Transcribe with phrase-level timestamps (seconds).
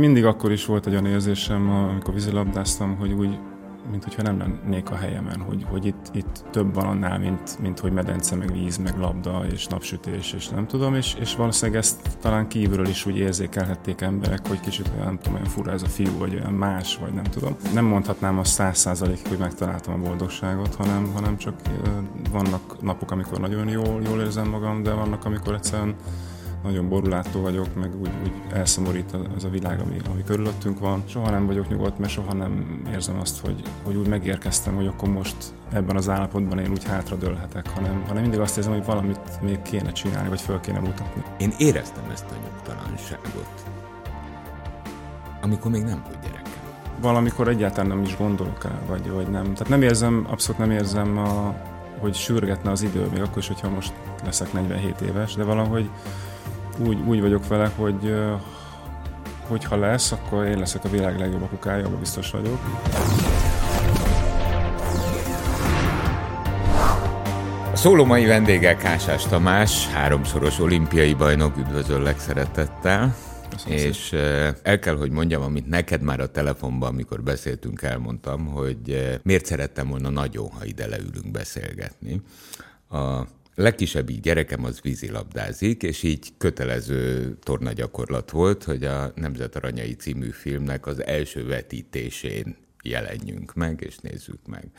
[0.00, 3.38] Mindig akkor is volt egy olyan érzésem, amikor vízilabdáztam, hogy úgy
[3.90, 7.78] mint hogyha nem lennék a helyemen, hogy, hogy itt, itt több van annál, mint, mint
[7.78, 12.16] hogy medence, meg víz, meg labda, és napsütés, és nem tudom, és, és valószínűleg ezt
[12.20, 15.86] talán kívülről is úgy érzékelhették emberek, hogy kicsit olyan, nem tudom, olyan fura ez a
[15.86, 17.56] fiú, vagy olyan más, vagy nem tudom.
[17.74, 21.54] Nem mondhatnám azt száz százalékig, hogy megtaláltam a boldogságot, hanem, hanem csak
[22.30, 25.94] vannak napok, amikor nagyon jól, jól érzem magam, de vannak, amikor egyszerűen
[26.62, 31.02] nagyon borulátó vagyok, meg úgy, úgy elszomorít az a világ, ami, ami körülöttünk van.
[31.06, 35.08] Soha nem vagyok nyugodt, mert soha nem érzem azt, hogy, hogy úgy megérkeztem, hogy akkor
[35.08, 35.36] most
[35.72, 39.92] ebben az állapotban én úgy hátradőlhetek, hanem, hanem mindig azt érzem, hogy valamit még kéne
[39.92, 41.22] csinálni, vagy föl kéne mutatni.
[41.38, 43.64] Én éreztem ezt a nyugtalanságot,
[45.42, 46.48] amikor még nem volt gyerekem.
[47.00, 49.42] Valamikor egyáltalán nem is gondolok el, vagy, vagy nem.
[49.42, 51.54] Tehát nem érzem, abszolút nem érzem, a,
[51.98, 53.92] hogy sürgetne az idő, még akkor is, hogyha most
[54.24, 55.90] leszek 47 éves, de valahogy
[56.86, 58.14] úgy, úgy vagyok vele, hogy
[59.48, 62.58] hogyha lesz, akkor én leszek a világ legjobb apukája, abban biztos vagyok.
[67.72, 73.14] A szóló mai vendége Kásás Tamás, háromszoros olimpiai bajnok, üdvözöllek szeretettel.
[73.50, 74.56] Köszönöm és szépen.
[74.62, 79.88] el kell, hogy mondjam, amit neked már a telefonban, amikor beszéltünk, elmondtam, hogy miért szerettem
[79.88, 82.20] volna nagyon, ha ide leülünk beszélgetni.
[82.88, 83.26] A
[83.60, 90.86] legkisebbik gyerekem az vízilabdázik, és így kötelező tornagyakorlat volt, hogy a Nemzet Aranyai című filmnek
[90.86, 94.70] az első vetítésén jelenjünk meg, és nézzük meg.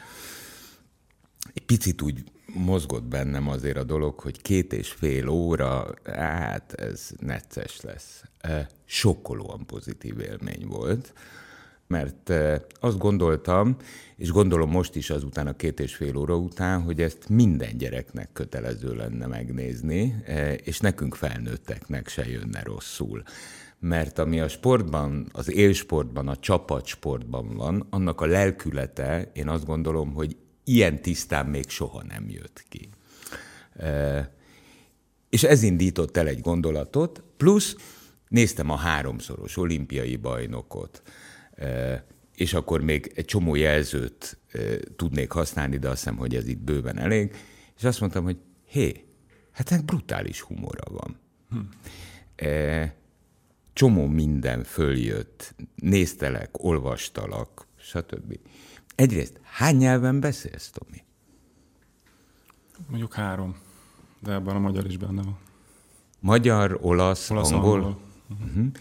[1.54, 2.23] Egy picit úgy
[2.54, 8.23] mozgott bennem azért a dolog, hogy két és fél óra, hát ez necces lesz.
[8.86, 11.14] Sokkolóan pozitív élmény volt
[11.92, 12.34] mert
[12.80, 13.75] azt gondoltam,
[14.16, 18.30] és gondolom most is azután a két és fél óra után, hogy ezt minden gyereknek
[18.33, 20.23] kötelező lenne megnézni,
[20.64, 23.23] és nekünk felnőtteknek se jönne rosszul.
[23.80, 30.14] Mert ami a sportban, az élsportban, a csapatsportban van, annak a lelkülete, én azt gondolom,
[30.14, 32.89] hogy ilyen tisztán még soha nem jött ki.
[35.30, 37.76] És ez indított el egy gondolatot, plusz
[38.27, 41.02] néztem a háromszoros olimpiai bajnokot,
[42.36, 44.38] és akkor még egy csomó jelzőt
[44.95, 47.36] tudnék használni, de azt hiszem, hogy ez itt bőven elég.
[47.78, 49.06] És azt mondtam, hogy hé,
[49.52, 51.20] hát ennek brutális humora van.
[51.50, 51.60] Hm.
[53.73, 58.40] Csomó minden följött, néztelek, olvastalak, stb.
[58.95, 61.04] Egyrészt, hány nyelven beszélsz, Tomi?
[62.88, 63.56] Mondjuk három,
[64.20, 65.38] de ebben a magyar is benne van.
[66.20, 67.73] Magyar, olasz, olasz angol.
[67.73, 68.00] angol.
[68.30, 68.72] Uh-huh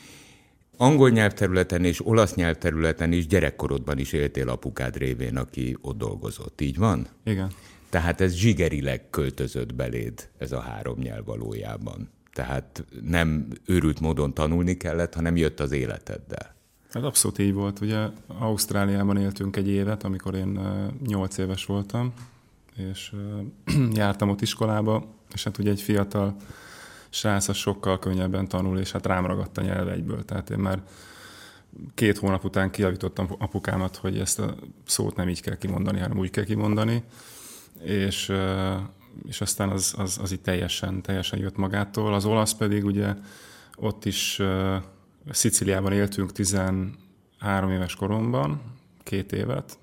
[0.80, 6.60] angol nyelvterületen és olasz nyelvterületen is gyerekkorodban is éltél apukád révén, aki ott dolgozott.
[6.60, 7.06] Így van?
[7.24, 7.50] Igen.
[7.88, 12.10] Tehát ez zsigerileg költözött beléd, ez a három nyelv valójában.
[12.32, 16.54] Tehát nem őrült módon tanulni kellett, hanem jött az életeddel.
[16.92, 17.80] Ez abszolút így volt.
[17.80, 20.60] Ugye Ausztráliában éltünk egy évet, amikor én
[21.06, 22.12] nyolc éves voltam,
[22.76, 23.12] és
[23.92, 26.36] jártam ott iskolába, és hát ugye egy fiatal
[27.10, 30.24] srác az sokkal könnyebben tanul, és hát rám ragadt a nyelv egyből.
[30.24, 30.82] Tehát én már
[31.94, 34.54] két hónap után kiavítottam apukámat, hogy ezt a
[34.86, 37.02] szót nem így kell kimondani, hanem úgy kell kimondani,
[37.82, 38.32] és,
[39.28, 42.14] és aztán az, az, az itt teljesen, teljesen jött magától.
[42.14, 43.14] Az olasz pedig ugye
[43.76, 44.40] ott is
[45.30, 48.60] Sziciliában éltünk 13 éves koromban,
[49.02, 49.78] két évet,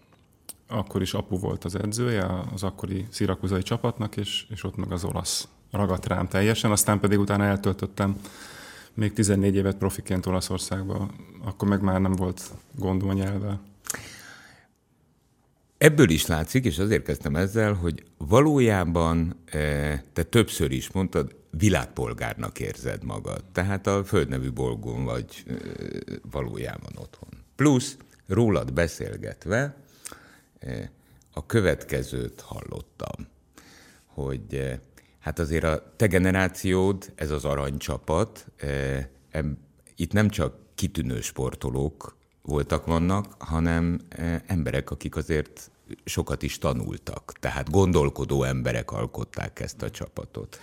[0.68, 5.04] akkor is apu volt az edzője az akkori szirakuzai csapatnak, és, és ott meg az
[5.04, 8.20] olasz ragadt rám teljesen, aztán pedig utána eltöltöttem
[8.94, 11.12] még 14 évet profiként Olaszországban,
[11.46, 12.42] akkor meg már nem volt
[12.76, 13.62] gondom a nyelvvel.
[15.78, 22.60] Ebből is látszik, és azért kezdtem ezzel, hogy valójában eh, te többször is mondtad, világpolgárnak
[22.60, 23.44] érzed magad.
[23.52, 25.56] Tehát a földnevű bolgón vagy eh,
[26.32, 27.30] valójában otthon.
[27.56, 27.98] Plusz
[28.28, 29.76] rólad beszélgetve
[30.60, 30.90] eh,
[31.34, 33.28] a következőt hallottam,
[34.06, 34.80] hogy
[35.28, 39.10] Hát azért a te generációd, ez az aranycsapat, e,
[39.96, 45.72] itt nem csak kitűnő sportolók voltak, vannak, hanem e, emberek, akik azért
[46.04, 47.32] sokat is tanultak.
[47.40, 50.60] Tehát gondolkodó emberek alkották ezt a csapatot.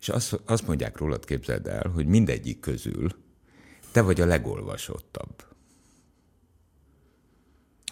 [0.00, 3.08] És azt, azt mondják rólad, képzeld el, hogy mindegyik közül
[3.92, 5.44] te vagy a legolvasottabb.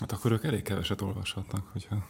[0.00, 2.09] Hát akkor ők elég keveset olvashatnak, hogyha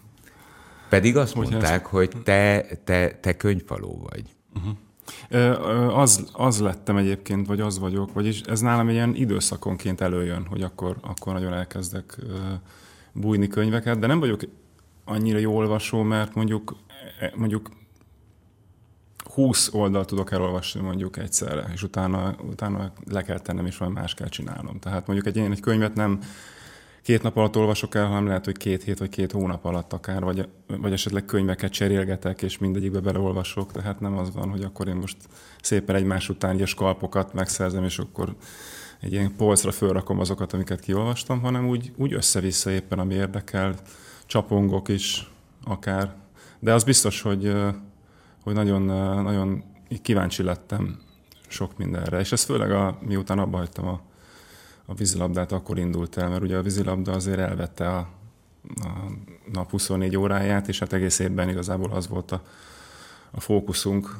[0.88, 1.90] pedig azt hogy mondták, ez...
[1.90, 4.24] hogy te, te, te könyvfaló vagy.
[4.54, 4.76] Uh-huh.
[5.98, 10.96] Az, az lettem egyébként, vagy az vagyok, vagyis ez nálam ilyen időszakonként előjön, hogy akkor,
[11.02, 12.18] akkor nagyon elkezdek
[13.12, 14.40] bújni könyveket, de nem vagyok
[15.04, 16.76] annyira jó olvasó, mert mondjuk,
[17.20, 17.68] e, mondjuk
[19.34, 24.14] 20 oldalt tudok elolvasni mondjuk egyszerre, és utána, utána le kell tennem, és valami más
[24.14, 24.78] kell csinálnom.
[24.78, 26.20] Tehát mondjuk egy, én egy könyvet nem
[27.04, 30.22] két nap alatt olvasok el, hanem lehet, hogy két hét vagy két hónap alatt akár,
[30.22, 34.94] vagy, vagy esetleg könyveket cserélgetek, és mindegyikbe beleolvasok, tehát nem az van, hogy akkor én
[34.94, 35.16] most
[35.62, 38.34] szépen egymás után a skalpokat megszerzem, és akkor
[39.00, 43.74] egy ilyen polcra fölrakom azokat, amiket kiolvastam, hanem úgy, úgy össze-vissza éppen, ami érdekel,
[44.26, 45.30] csapongok is
[45.64, 46.14] akár.
[46.58, 47.52] De az biztos, hogy,
[48.42, 48.82] hogy nagyon,
[49.22, 49.64] nagyon
[50.02, 50.98] kíváncsi lettem
[51.48, 54.00] sok mindenre, és ez főleg a, miután abba hagytam a
[54.86, 57.98] a vízilabdát akkor indult el, mert ugye a vízilabda azért elvette a,
[58.74, 59.10] a
[59.52, 62.42] nap 24 óráját, és hát egész évben igazából az volt a,
[63.30, 64.16] a fókuszunk,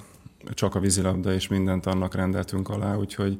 [0.55, 3.39] csak a vízilabda, és mindent annak rendeltünk alá, úgyhogy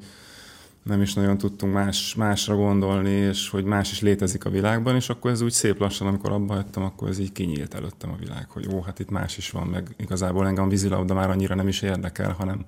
[0.83, 5.09] nem is nagyon tudtunk más, másra gondolni, és hogy más is létezik a világban, és
[5.09, 8.51] akkor ez úgy szép lassan, amikor abba hagytam, akkor ez így kinyílt előttem a világ,
[8.51, 11.69] hogy jó, hát itt más is van, meg igazából engem a vízilabda már annyira nem
[11.69, 12.65] is érdekel, hanem,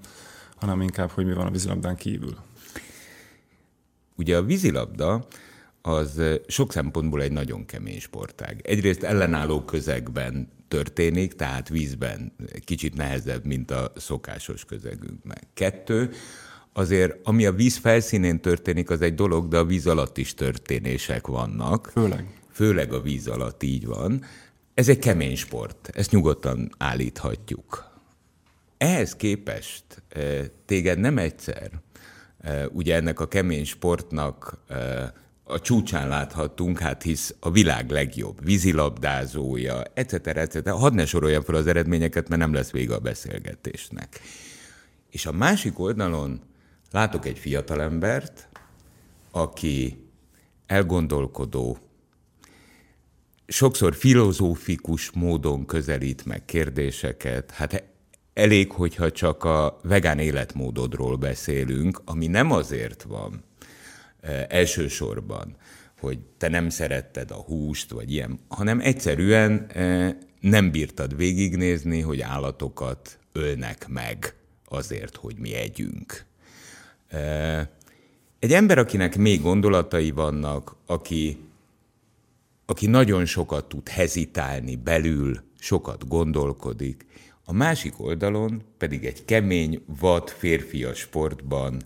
[0.57, 2.37] hanem inkább, hogy mi van a vízilabdán kívül.
[4.17, 5.27] Ugye a vízilabda
[5.83, 8.61] az sok szempontból egy nagyon kemény sportág.
[8.65, 12.33] Egyrészt ellenálló közegben történik, tehát vízben
[12.65, 15.39] kicsit nehezebb, mint a szokásos közegünkben.
[15.55, 16.11] Kettő,
[16.73, 21.27] azért ami a víz felszínén történik, az egy dolog, de a víz alatt is történések
[21.27, 21.91] vannak.
[21.93, 22.41] Főleg.
[22.53, 24.25] Főleg a víz alatt így van.
[24.75, 27.95] Ez egy kemény sport, ezt nyugodtan állíthatjuk.
[28.79, 29.85] Ehhez képest
[30.65, 31.71] téged nem egyszer
[32.73, 34.59] ugye ennek a kemény sportnak
[35.45, 40.27] a csúcsán láthattunk, hát hisz a világ legjobb vízilabdázója, etc.
[40.27, 40.69] etc.
[40.69, 44.21] Hadd ne soroljam fel az eredményeket, mert nem lesz vége a beszélgetésnek.
[45.11, 46.41] És a másik oldalon
[46.91, 48.49] látok egy fiatalembert,
[49.31, 50.05] aki
[50.67, 51.79] elgondolkodó,
[53.47, 57.83] sokszor filozófikus módon közelít meg kérdéseket, hát
[58.37, 63.45] elég, hogyha csak a vegán életmódodról beszélünk, ami nem azért van
[64.21, 65.57] e, elsősorban,
[66.01, 72.21] hogy te nem szeretted a húst, vagy ilyen, hanem egyszerűen e, nem bírtad végignézni, hogy
[72.21, 74.35] állatokat ölnek meg
[74.65, 76.25] azért, hogy mi együnk.
[77.09, 77.71] E,
[78.39, 81.39] egy ember, akinek még gondolatai vannak, aki,
[82.67, 87.07] aki nagyon sokat tud hezitálni belül, sokat gondolkodik,
[87.49, 91.83] a másik oldalon pedig egy kemény, vad férfias sportban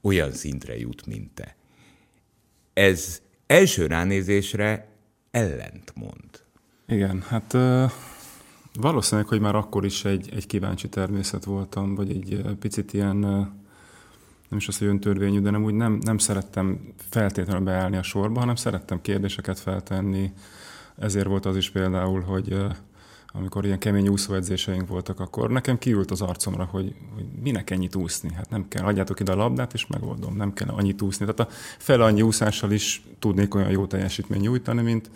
[0.00, 1.56] olyan szintre jut, mint te.
[2.72, 4.88] Ez első ránézésre
[5.30, 6.42] ellentmond.
[6.86, 7.56] Igen, hát
[8.80, 13.16] valószínűleg, hogy már akkor is egy, egy kíváncsi természet voltam, vagy egy picit ilyen,
[14.48, 18.40] nem is azt, hogy öntörvényű, de nem úgy nem, nem szerettem feltétlenül beállni a sorba,
[18.40, 20.32] hanem szerettem kérdéseket feltenni.
[20.96, 22.56] Ezért volt az is például, hogy
[23.36, 28.32] amikor ilyen kemény úszóedzéseink voltak, akkor nekem kiült az arcomra, hogy, hogy minek ennyit úszni.
[28.34, 31.26] Hát nem kell, hagyjátok ide a labdát, és megoldom, nem kell annyit úszni.
[31.26, 35.10] Tehát a fel annyi úszással is tudnék olyan jó teljesítmény nyújtani, mint,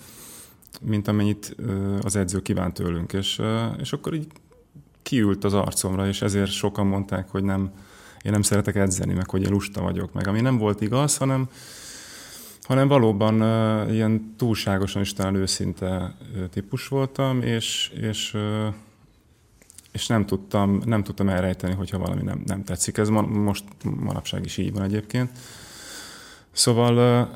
[0.81, 1.57] mint amennyit
[2.03, 3.13] az edző kívánt tőlünk.
[3.13, 3.41] És,
[3.79, 4.27] és akkor így
[5.03, 7.71] kiült az arcomra, és ezért sokan mondták, hogy nem,
[8.23, 11.49] én nem szeretek edzeni, meg hogy én lusta vagyok, meg ami nem volt igaz, hanem
[12.69, 18.75] hanem valóban uh, ilyen túlságosan is talán őszinte uh, típus voltam, és, és, uh,
[19.93, 22.97] és nem, tudtam, nem tudtam elrejteni, hogyha valami nem, nem tetszik.
[22.97, 25.31] Ez ma, most manapság is így van egyébként.
[26.53, 27.29] Szóval, uh,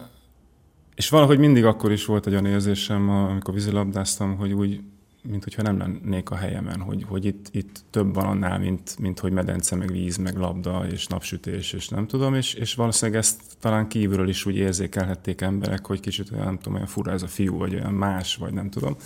[0.95, 4.81] és valahogy mindig akkor is volt egy olyan érzésem, amikor vízilabdáztam, hogy úgy
[5.29, 9.19] mint hogyha nem lennék a helyemen, hogy, hogy itt, itt több van annál, mint, mint
[9.19, 13.41] hogy medence, meg víz, meg labda, és napsütés, és nem tudom, és, és valószínűleg ezt
[13.61, 17.27] talán kívülről is úgy érzékelhették emberek, hogy kicsit olyan, nem tudom, olyan fura ez a
[17.27, 18.97] fiú, vagy olyan más, vagy nem tudom.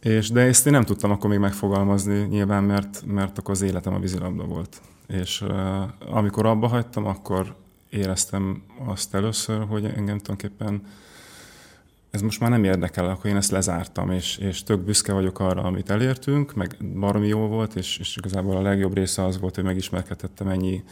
[0.00, 3.94] És, de ezt én nem tudtam akkor még megfogalmazni nyilván, mert, mert akkor az életem
[3.94, 4.80] a vízilabda volt.
[5.06, 5.82] És uh,
[6.16, 7.54] amikor abba hagytam, akkor
[7.90, 10.82] éreztem azt először, hogy engem tulajdonképpen
[12.14, 15.62] ez most már nem érdekel, akkor én ezt lezártam, és, és tök büszke vagyok arra,
[15.62, 19.64] amit elértünk, meg baromi jó volt, és, és igazából a legjobb része az volt, hogy
[19.64, 20.82] megismerkedhettem ennyi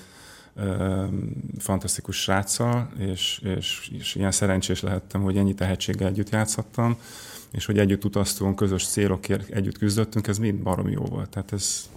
[0.54, 1.04] ö,
[1.58, 6.96] fantasztikus sráccal, és, és, és ilyen szerencsés lehettem, hogy ennyi tehetséggel együtt játszhattam,
[7.50, 11.30] és hogy együtt utaztunk, közös célokért együtt küzdöttünk, ez mind baromi jó volt.
[11.30, 11.90] Tehát ez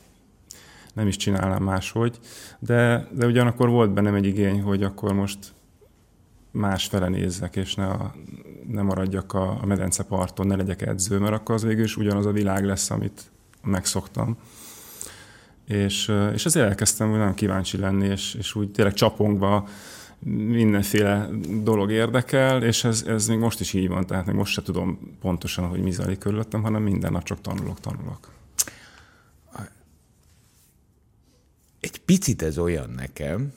[0.93, 2.19] nem is csinálnám máshogy,
[2.59, 5.53] de, de ugyanakkor volt bennem egy igény, hogy akkor most
[6.55, 8.15] más fele nézzek, és ne, a,
[8.67, 12.25] ne maradjak a, a medence parton, ne legyek edző, mert akkor az végül is ugyanaz
[12.25, 13.21] a világ lesz, amit
[13.63, 14.37] megszoktam.
[15.67, 19.67] És, és ezért elkezdtem nagyon kíváncsi lenni, és, és úgy tényleg csapongva
[20.19, 21.29] mindenféle
[21.63, 25.17] dolog érdekel, és ez, ez még most is így van, tehát még most se tudom
[25.21, 28.33] pontosan, hogy mi zajlik körülöttem, hanem minden nap csak tanulok, tanulok.
[31.85, 33.53] egy picit ez olyan nekem,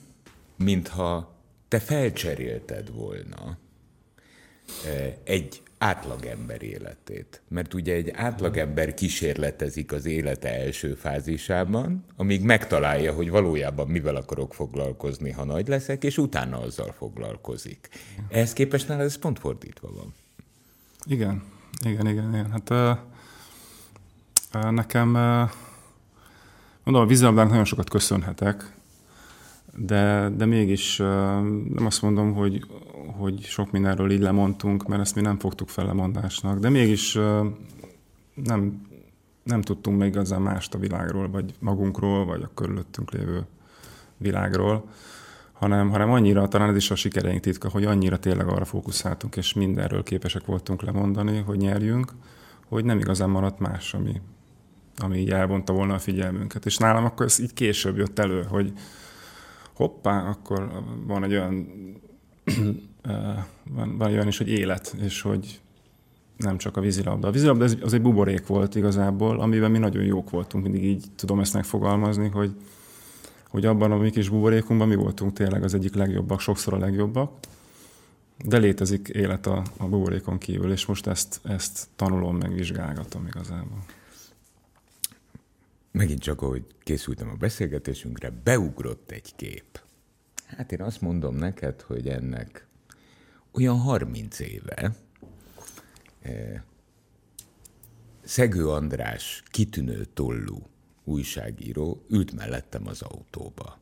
[0.57, 1.37] mintha
[1.69, 3.59] te felcserélted volna
[5.25, 7.43] egy átlagember életét.
[7.49, 14.55] Mert ugye egy átlagember kísérletezik az élete első fázisában, amíg megtalálja, hogy valójában mivel akarok
[14.55, 17.89] foglalkozni, ha nagy leszek, és utána azzal foglalkozik.
[18.29, 20.15] Ehhez képest nála ez pont fordítva van.
[21.05, 21.43] Igen,
[21.85, 22.29] igen, igen.
[22.29, 22.51] igen.
[22.51, 22.71] Hát
[24.55, 25.51] uh, nekem, uh,
[26.85, 28.77] mondom, a vízilabdának nagyon sokat köszönhetek,
[29.87, 32.67] de, de mégis nem azt mondom, hogy
[33.19, 37.19] hogy sok mindenről így lemondtunk, mert ezt mi nem fogtuk fel lemondásnak, de mégis
[38.35, 38.87] nem,
[39.43, 43.47] nem tudtunk még igazán mást a világról, vagy magunkról, vagy a körülöttünk lévő
[44.17, 44.89] világról,
[45.53, 49.53] hanem, hanem annyira, talán ez is a sikereink titka, hogy annyira tényleg arra fókuszáltunk, és
[49.53, 52.13] mindenről képesek voltunk lemondani, hogy nyerjünk,
[52.69, 54.21] hogy nem igazán maradt más, ami,
[54.97, 56.67] ami így elvonta volna a figyelmünket.
[56.67, 58.73] És nálam akkor ez így később jött elő, hogy
[59.79, 61.67] hoppá, akkor van egy olyan
[63.75, 65.61] van, van olyan is, hogy élet, és hogy
[66.37, 67.29] nem csak a vízilabda.
[67.29, 71.41] A vízilabda az, egy buborék volt igazából, amiben mi nagyon jók voltunk, mindig így tudom
[71.41, 72.55] ezt megfogalmazni, hogy,
[73.49, 77.33] hogy abban a mi kis buborékunkban mi voltunk tényleg az egyik legjobbak, sokszor a legjobbak,
[78.45, 83.85] de létezik élet a, a buborékon kívül, és most ezt, ezt tanulom, meg vizsgálgatom igazából.
[85.91, 89.81] Megint csak, ahogy készültem a beszélgetésünkre, beugrott egy kép.
[90.47, 92.67] Hát én azt mondom neked, hogy ennek
[93.53, 94.97] olyan 30 éve
[96.21, 96.63] eh,
[98.25, 100.67] Szegő András kitűnő tollú
[101.05, 103.79] újságíró ült mellettem az autóba.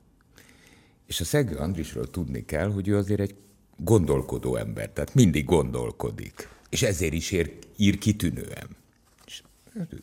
[1.06, 3.34] És a Szegő Andrisról tudni kell, hogy ő azért egy
[3.76, 6.48] gondolkodó ember, tehát mindig gondolkodik.
[6.68, 8.76] És ezért is ér, ír kitűnően.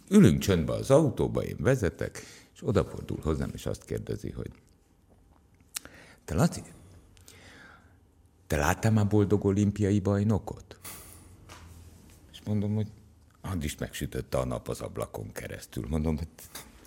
[0.09, 4.51] Ülünk csöndbe az autóba, én vezetek, és odafordul hozzám, és azt kérdezi, hogy
[6.25, 6.61] te Laci,
[8.47, 10.79] te láttál már boldog olimpiai bajnokot?
[12.31, 12.87] És mondom, hogy
[13.61, 15.85] is megsütötte a nap az ablakon keresztül.
[15.87, 16.27] Mondom, hogy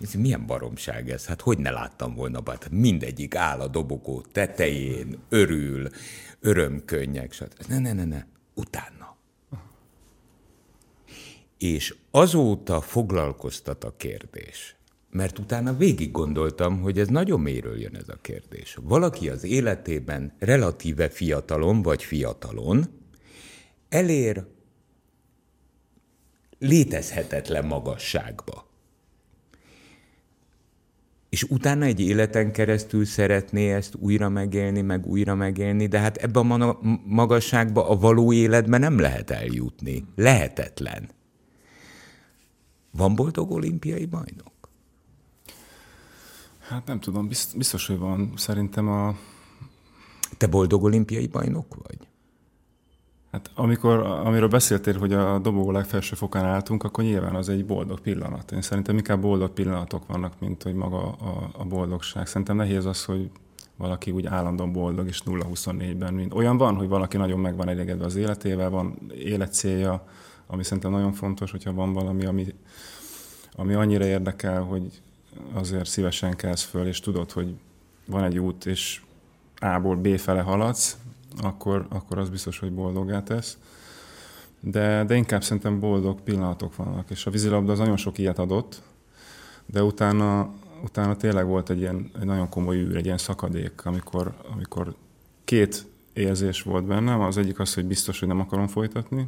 [0.01, 1.25] ez milyen baromság ez?
[1.25, 5.89] Hát hogy ne láttam volna, hát mindegyik áll a dobogó tetején, örül,
[6.39, 7.67] örömkönnyek, stb.
[7.67, 8.96] Ne, ne, ne, ne, utána.
[11.57, 14.75] És azóta foglalkoztat a kérdés,
[15.09, 18.77] mert utána végig gondoltam, hogy ez nagyon mélyről jön ez a kérdés.
[18.81, 22.85] Valaki az életében relatíve fiatalon vagy fiatalon
[23.89, 24.45] elér
[26.59, 28.65] létezhetetlen magasságba.
[31.29, 36.61] És utána egy életen keresztül szeretné ezt újra megélni, meg újra megélni, de hát ebben
[36.61, 40.05] a magasságba a való életben nem lehet eljutni.
[40.15, 41.09] Lehetetlen.
[42.97, 44.69] Van boldog olimpiai bajnok?
[46.59, 48.33] Hát nem tudom, biztos, hogy van.
[48.35, 49.15] Szerintem a...
[50.37, 51.97] Te boldog olimpiai bajnok vagy?
[53.31, 57.99] Hát amikor, amiről beszéltél, hogy a dobogó legfelső fokán álltunk, akkor nyilván az egy boldog
[57.99, 58.51] pillanat.
[58.51, 62.27] Én szerintem inkább boldog pillanatok vannak, mint hogy maga a, a boldogság.
[62.27, 63.29] Szerintem nehéz az, hogy
[63.75, 66.13] valaki úgy állandóan boldog és 0-24-ben.
[66.13, 66.33] Mint.
[66.33, 70.07] Olyan van, hogy valaki nagyon meg van elégedve az életével, van életcélja,
[70.47, 72.53] ami szerintem nagyon fontos, hogyha van valami, ami,
[73.55, 75.01] ami annyira érdekel, hogy
[75.53, 77.55] azért szívesen kelsz föl, és tudod, hogy
[78.05, 79.01] van egy út, és
[79.59, 80.97] A-ból B fele haladsz,
[81.41, 83.57] akkor, akkor az biztos, hogy boldogá tesz.
[84.59, 88.81] De, de inkább szerintem boldog pillanatok vannak, és a vízilabda az nagyon sok ilyet adott,
[89.65, 94.33] de utána, utána tényleg volt egy, ilyen, egy nagyon komoly űr, egy ilyen szakadék, amikor,
[94.53, 94.95] amikor
[95.43, 99.27] két érzés volt bennem, az egyik az, hogy biztos, hogy nem akarom folytatni,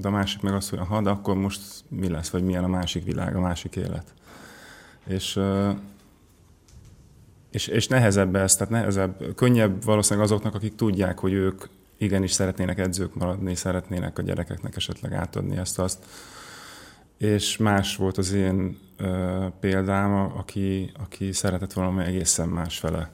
[0.00, 2.68] de a másik meg az, hogy ha, de akkor most mi lesz, vagy milyen a
[2.68, 4.14] másik világ, a másik élet.
[5.06, 5.40] És,
[7.50, 11.64] és, és nehezebb ez, tehát nehezebb, könnyebb valószínűleg azoknak, akik tudják, hogy ők
[11.98, 16.04] igenis szeretnének edzők maradni, szeretnének a gyerekeknek esetleg átadni ezt azt.
[17.18, 23.10] És más volt az én ö, példám, aki, aki szeretett valami egészen más fele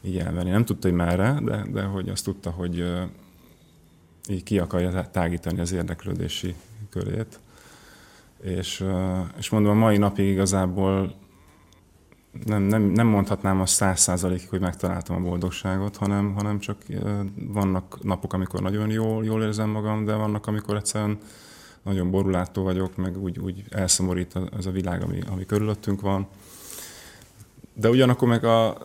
[0.00, 0.50] így elvenni.
[0.50, 2.84] Nem tudta, hogy merre, de, de hogy azt tudta, hogy
[4.28, 6.54] így ki akarja tágítani az érdeklődési
[6.90, 7.38] körét.
[8.42, 8.84] És,
[9.38, 11.14] és mondom, a mai napig igazából
[12.44, 16.76] nem, nem, nem mondhatnám azt száz százalékig, hogy megtaláltam a boldogságot, hanem, hanem csak
[17.34, 21.18] vannak napok, amikor nagyon jól, jól érzem magam, de vannak, amikor egyszerűen
[21.82, 26.28] nagyon borulátó vagyok, meg úgy, úgy elszomorít az a világ, ami, ami körülöttünk van.
[27.74, 28.78] De ugyanakkor meg a,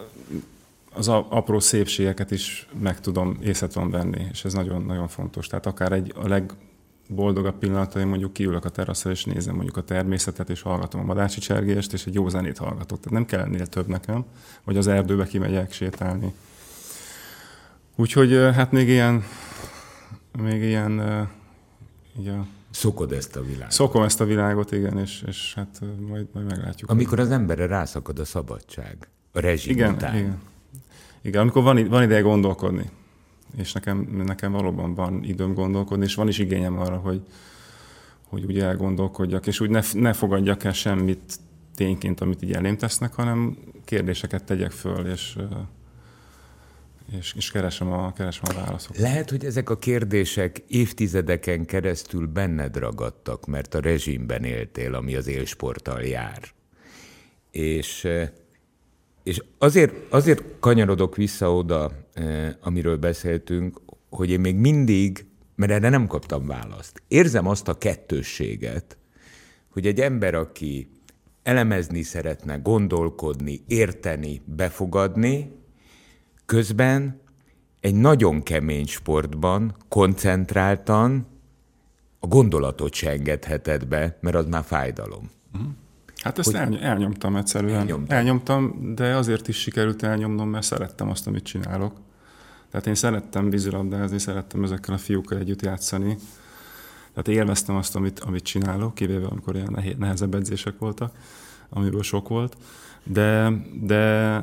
[0.96, 5.48] az apró szépségeket is meg tudom, észre tudom venni, és ez nagyon-nagyon fontos.
[5.48, 6.54] Tehát akár egy a leg
[7.10, 11.40] boldogabb pillanataim mondjuk kiülök a teraszra, és nézem mondjuk a természetet, és hallgatom a madácsi
[11.40, 13.00] csergést, és egy jó zenét hallgatok.
[13.00, 14.26] Tehát nem kell ennél több nekem,
[14.64, 16.34] vagy az erdőbe kimegyek sétálni.
[17.96, 19.24] Úgyhogy hát még ilyen,
[20.42, 21.28] még ilyen,
[22.20, 23.72] így a Szokod ezt a világot.
[23.72, 26.90] Szokom ezt a világot, igen, és, és hát majd, majd meglátjuk.
[26.90, 30.16] Amikor az emberre rászakad a szabadság, a rezsim igen, után.
[30.16, 30.40] Igen,
[31.26, 32.90] igen, amikor van, van ideje gondolkodni,
[33.58, 37.22] és nekem, nekem valóban van időm gondolkodni, és van is igényem arra, hogy,
[38.28, 41.40] hogy úgy elgondolkodjak, és úgy ne, ne fogadjak el semmit
[41.76, 45.38] tényként, amit így elém tesznek, hanem kérdéseket tegyek föl, és
[47.18, 49.02] és, és keresem, a, keresem a válaszokat.
[49.02, 55.28] Lehet, hogy ezek a kérdések évtizedeken keresztül benned ragadtak, mert a rezsimben éltél, ami az
[55.28, 56.42] élsporttal jár.
[57.52, 58.08] És,
[59.26, 65.90] és azért, azért kanyarodok vissza oda, eh, amiről beszéltünk, hogy én még mindig, mert erre
[65.90, 68.98] nem kaptam választ, érzem azt a kettősséget,
[69.70, 70.90] hogy egy ember, aki
[71.44, 75.64] elemezni szeretne, gondolkodni, érteni, befogadni,
[76.46, 77.22] Közben
[77.80, 81.28] egy nagyon kemény sportban koncentráltan
[82.20, 85.30] a gondolatot se engedheted be, mert az már fájdalom.
[85.54, 85.72] Uh-huh.
[86.26, 87.80] Hát ezt hogy elnyomtam egyszerűen.
[87.80, 88.18] Elnyomtam.
[88.18, 91.94] elnyomtam, de azért is sikerült elnyomnom, mert szerettem azt, amit csinálok.
[92.72, 96.18] Tehát én szerettem vízilabdázni, szerettem ezekkel a fiúkkal együtt játszani.
[97.14, 101.16] Tehát élveztem azt, amit, amit csinálok, kivéve amikor ilyen nehezebb edzések voltak,
[101.70, 102.58] amiből sok volt.
[103.04, 103.52] De,
[103.82, 104.34] de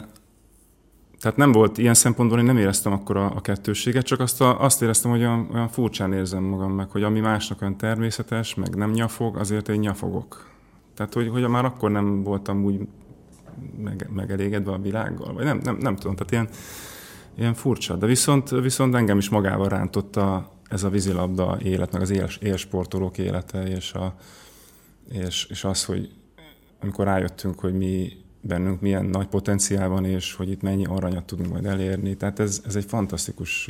[1.20, 4.60] tehát nem volt ilyen szempontból, én nem éreztem akkor a, a kettősséget, csak azt, a,
[4.60, 8.74] azt éreztem, hogy olyan, olyan furcsán érzem magam meg, hogy ami másnak olyan természetes, meg
[8.74, 10.50] nem nyafog, azért én nyafogok.
[10.94, 12.80] Tehát, hogy, hogy már akkor nem voltam úgy
[13.82, 16.48] meg, megelégedve a világgal, vagy nem, nem, nem tudom, tehát ilyen,
[17.34, 17.96] ilyen furcsa.
[17.96, 23.18] De viszont, viszont engem is magával rántotta ez a vízilabda élet, meg az él, élsportolók
[23.18, 24.14] élete, és, a,
[25.12, 26.10] és, és az, hogy
[26.80, 31.52] amikor rájöttünk, hogy mi bennünk milyen nagy potenciál van, és hogy itt mennyi aranyat tudunk
[31.52, 32.16] majd elérni.
[32.16, 33.68] Tehát ez, ez egy fantasztikus,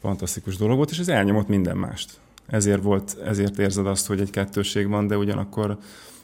[0.00, 2.20] fantasztikus dolog volt, és ez elnyomott minden mást.
[2.46, 5.78] Ezért volt, ezért érzed azt, hogy egy kettőség van, de ugyanakkor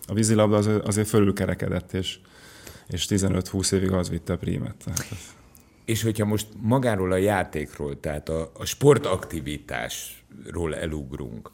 [0.06, 2.18] a vízilabda az, azért fölülkerekedett, és,
[2.88, 4.74] és 15-20 évig az vitte a prímet.
[4.84, 5.06] Tehát
[5.84, 11.50] És hogyha most magáról a játékról, tehát a, a sportaktivitásról elugrunk,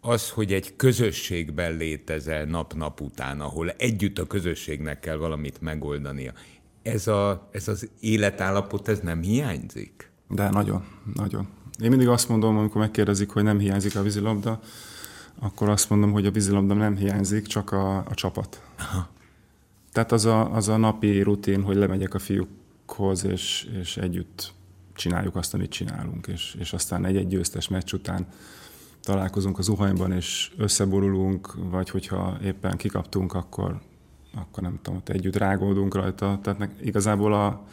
[0.00, 6.32] az, hogy egy közösségben létezel nap-nap után, ahol együtt a közösségnek kell valamit megoldania,
[6.82, 10.10] ez, a, ez az életállapot, ez nem hiányzik?
[10.28, 11.48] De nagyon, nagyon.
[11.82, 14.60] Én mindig azt mondom, amikor megkérdezik, hogy nem hiányzik a vízilabda,
[15.38, 18.62] akkor azt mondom, hogy a vízilabda nem hiányzik, csak a, a csapat.
[18.78, 19.08] Aha.
[19.92, 24.52] Tehát az a, az a napi rutin, hogy lemegyek a fiúkhoz, és, és együtt
[24.94, 28.26] csináljuk azt, amit csinálunk, és, és aztán egy-egy győztes meccs után
[29.02, 33.80] találkozunk az zuhanyban, és összeborulunk, vagy hogyha éppen kikaptunk, akkor,
[34.34, 36.38] akkor nem tudom, ott együtt rágódunk rajta.
[36.42, 37.66] Tehát igazából a,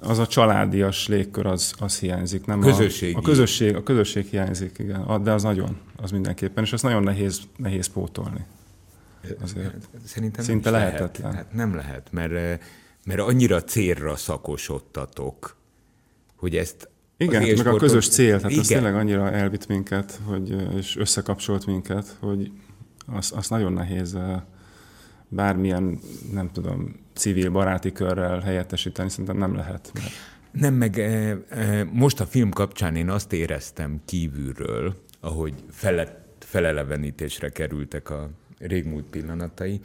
[0.00, 2.46] az a családias légkör az, az hiányzik.
[2.46, 3.14] Nem Közösségi.
[3.14, 5.22] A, a, közösség, a közösség hiányzik, igen.
[5.22, 8.44] De az nagyon, az mindenképpen, és az nagyon nehéz, nehéz pótolni.
[9.42, 11.30] Azért Szerintem Szinte nem lehetetlen.
[11.30, 11.46] Lehet.
[11.46, 12.62] Hát nem lehet, mert,
[13.04, 15.56] mert annyira célra szakosodtatok,
[16.36, 17.74] hogy ezt igen, meg sportot...
[17.74, 18.58] a közös cél, tehát Igen.
[18.62, 22.50] az tényleg annyira elvitt minket, hogy, és összekapcsolt minket, hogy
[23.06, 24.18] az, az nagyon nehéz
[25.28, 25.98] bármilyen,
[26.32, 29.90] nem tudom, civil baráti körrel helyettesíteni, szerintem nem lehet.
[29.94, 30.10] Mert...
[30.50, 31.00] Nem, meg
[31.92, 39.80] most a film kapcsán én azt éreztem kívülről, ahogy fele, felelevenítésre kerültek a régmúlt pillanatai,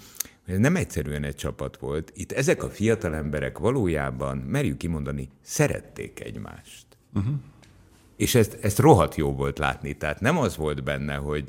[0.46, 2.12] hogy ez nem egyszerűen egy csapat volt.
[2.16, 6.86] Itt ezek a fiatal emberek valójában, merjük kimondani, szerették egymást.
[7.14, 7.34] Uh-huh.
[8.16, 9.94] És ezt, ezt rohadt jó volt látni.
[9.94, 11.48] Tehát nem az volt benne, hogy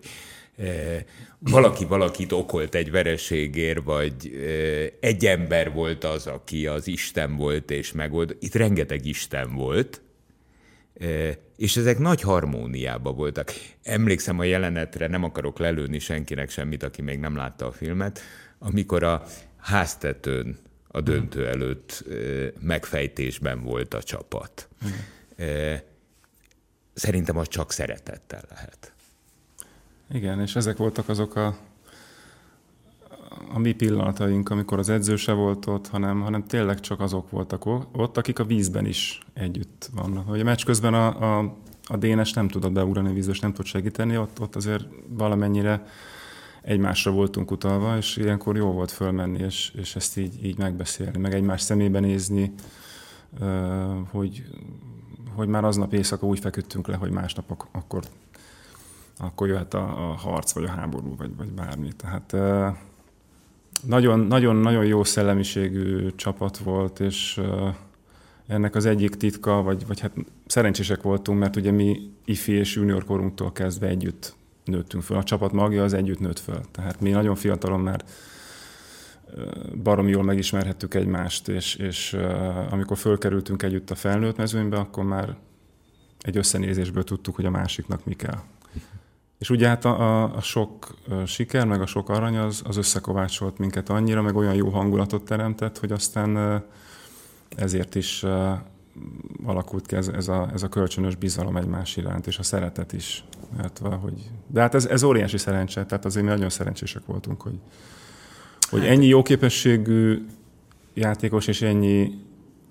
[1.39, 7.71] valaki valakit okolt egy vereségért, vagy e, egy ember volt az, aki az Isten volt
[7.71, 8.37] és megold.
[8.41, 10.01] Itt rengeteg Isten volt,
[11.01, 13.53] e, és ezek nagy harmóniában voltak.
[13.83, 18.21] Emlékszem a jelenetre, nem akarok lelőni senkinek semmit, aki még nem látta a filmet,
[18.59, 19.23] amikor a
[19.57, 22.05] háztetőn a döntő előtt
[22.61, 24.69] megfejtésben volt a csapat.
[24.83, 25.81] Uh-huh.
[26.95, 28.92] Szerintem az csak szeretettel lehet.
[30.13, 31.57] Igen, és ezek voltak azok a,
[33.53, 37.67] a mi pillanataink, amikor az edző se volt ott, hanem, hanem tényleg csak azok voltak
[37.93, 40.29] ott, akik a vízben is együtt vannak.
[40.29, 43.65] Hogy a meccs közben a, a, a Dénes nem tudott beugrani a vízbe, nem tud
[43.65, 45.87] segíteni, ott, ott azért valamennyire
[46.63, 51.35] egymásra voltunk utalva, és ilyenkor jó volt fölmenni, és, és ezt így, így megbeszélni, meg
[51.35, 52.53] egymás szemébe nézni,
[54.11, 54.45] hogy
[55.35, 58.03] hogy már aznap éjszaka úgy feküdtünk le, hogy másnap ak- akkor
[59.23, 61.89] akkor jöhet a, a harc, vagy a háború, vagy, vagy bármi.
[61.97, 62.37] Tehát
[63.87, 67.41] nagyon-nagyon jó szellemiségű csapat volt, és
[68.47, 70.13] ennek az egyik titka, vagy, vagy hát
[70.47, 75.17] szerencsések voltunk, mert ugye mi ifi és junior korunktól kezdve együtt nőttünk föl.
[75.17, 76.61] A csapat magja az együtt nőtt föl.
[76.71, 78.05] Tehát mi nagyon fiatalon már
[79.83, 82.17] baromi jól megismerhettük egymást, és, és
[82.71, 85.37] amikor fölkerültünk együtt a felnőtt mezőnybe, akkor már
[86.21, 88.39] egy összenézésből tudtuk, hogy a másiknak mi kell.
[89.43, 90.95] És ugye hát a, a, a sok
[91.27, 95.79] siker, meg a sok arany az, az összekovácsolt minket annyira, meg olyan jó hangulatot teremtett,
[95.79, 96.63] hogy aztán
[97.57, 98.25] ezért is
[99.45, 103.25] alakult ki ez, ez, a, ez a kölcsönös bizalom egymás iránt, és a szeretet is.
[103.57, 104.31] Mert valahogy...
[104.47, 107.59] De hát ez, ez óriási szerencse, tehát azért mi nagyon szerencsések voltunk, hogy,
[108.71, 110.27] hogy hát- ennyi jó képességű
[110.95, 112.13] játékos, és ennyi,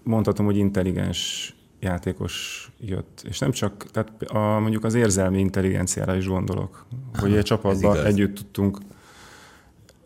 [0.03, 3.23] mondhatom, hogy intelligens játékos jött.
[3.27, 8.35] És nem csak, tehát a, mondjuk az érzelmi intelligenciára is gondolok, hogy egy csapatban együtt
[8.35, 8.77] tudtunk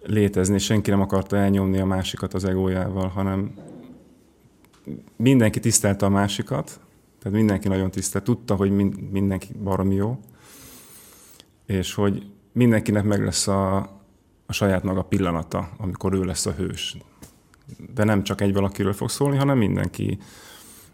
[0.04, 3.54] létezni, és senki nem akarta elnyomni a másikat az egójával, hanem
[5.16, 6.80] mindenki tisztelte a másikat,
[7.20, 8.72] tehát mindenki nagyon tisztelt, tudta, hogy
[9.12, 10.20] mindenki baromi jó,
[11.66, 13.78] és hogy mindenkinek meg lesz a,
[14.46, 16.98] a saját maga pillanata, amikor ő lesz a hős.
[17.94, 20.20] De nem csak egy valakiről fog szólni, hanem mindenki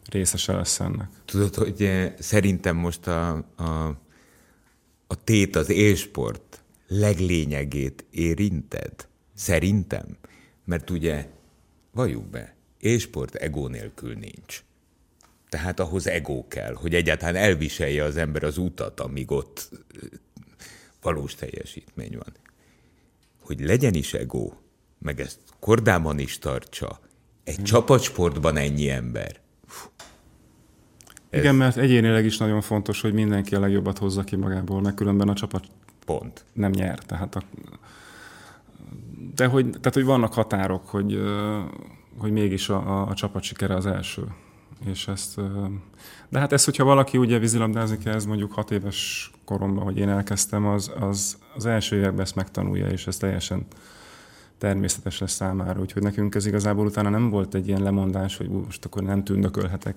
[0.09, 1.09] részese lesz ennek.
[1.25, 3.87] Tudod, hogy szerintem most a, a,
[5.07, 9.07] a tét, az élsport leglényegét érinted?
[9.35, 10.17] Szerintem.
[10.65, 11.27] Mert ugye,
[11.91, 14.63] valljuk be, élsport ego nélkül nincs.
[15.49, 19.69] Tehát ahhoz ego kell, hogy egyáltalán elviselje az ember az utat, amíg ott
[21.01, 22.33] valós teljesítmény van.
[23.39, 24.51] Hogy legyen is ego,
[24.99, 26.99] meg ezt kordában is tartsa,
[27.43, 27.63] egy hmm.
[27.63, 29.40] csapatsportban ennyi ember,
[31.31, 31.39] ez...
[31.39, 35.29] Igen, mert egyénileg is nagyon fontos, hogy mindenki a legjobbat hozza ki magából, mert különben
[35.29, 35.63] a csapat
[36.05, 36.45] Pont.
[36.53, 36.99] nem nyer.
[36.99, 37.41] Tehát a...
[39.35, 41.21] De hogy, tehát, hogy vannak határok, hogy,
[42.17, 44.23] hogy mégis a, a, a csapat sikere az első.
[44.85, 45.41] És ezt,
[46.29, 50.65] de hát ez, hogyha valaki ugye vízilabdázni kezd, mondjuk hat éves koromban, hogy én elkezdtem,
[50.65, 53.65] az, az, az első években ezt megtanulja, és ez teljesen
[54.57, 55.79] természetes lesz számára.
[55.79, 59.95] Úgyhogy nekünk ez igazából utána nem volt egy ilyen lemondás, hogy most akkor nem tündökölhetek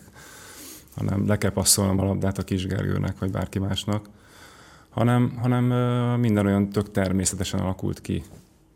[0.94, 4.08] hanem le kell passzolnom a labdát a Gergőnek, vagy bárki másnak,
[4.90, 5.64] hanem, hanem
[6.20, 8.22] minden olyan tök természetesen alakult ki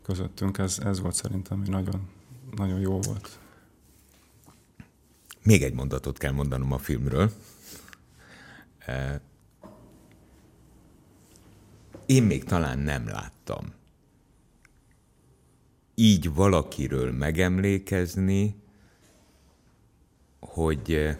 [0.03, 0.57] közöttünk.
[0.57, 2.07] Ez, ez volt szerintem, hogy nagyon,
[2.55, 3.39] nagyon jó volt.
[5.43, 7.31] Még egy mondatot kell mondanom a filmről.
[12.05, 13.73] Én még talán nem láttam.
[15.95, 18.55] Így valakiről megemlékezni,
[20.39, 21.17] hogy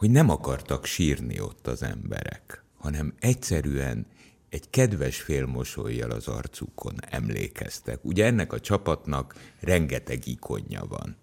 [0.00, 4.06] hogy nem akartak sírni ott az emberek, hanem egyszerűen
[4.48, 8.04] egy kedves félmosolyjal az arcukon emlékeztek.
[8.04, 11.16] Ugye ennek a csapatnak rengeteg ikonja van,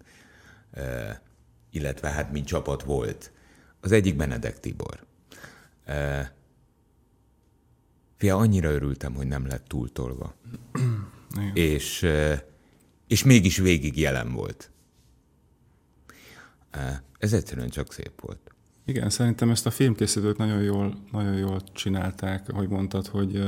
[0.72, 1.22] e,
[1.70, 3.32] illetve hát mint csapat volt.
[3.80, 5.06] Az egyik Benedek Tibor.
[5.84, 6.32] E,
[8.16, 10.34] fia, annyira örültem, hogy nem lett túltolva.
[11.54, 12.06] és,
[13.06, 14.70] és mégis végig jelen volt.
[17.18, 18.52] Ez egyszerűen csak szép volt.
[18.88, 23.42] Igen, szerintem ezt a filmkészítők nagyon jól, nagyon jól csinálták, ahogy mondtad, hogy,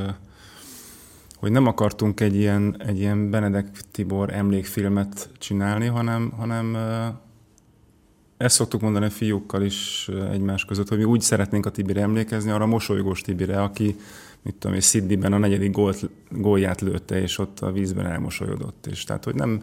[1.34, 6.76] hogy nem akartunk egy ilyen, egy ilyen Benedek Tibor emlékfilmet csinálni, hanem, hanem
[8.36, 12.50] ezt szoktuk mondani a fiúkkal is egymás között, hogy mi úgy szeretnénk a Tibire emlékezni,
[12.50, 13.96] arra a mosolygós Tibire, aki,
[14.42, 18.86] mit tudom én, Sydneyben a negyedik gólt, gólját lőtte, és ott a vízben elmosolyodott.
[18.86, 19.62] És tehát, hogy nem,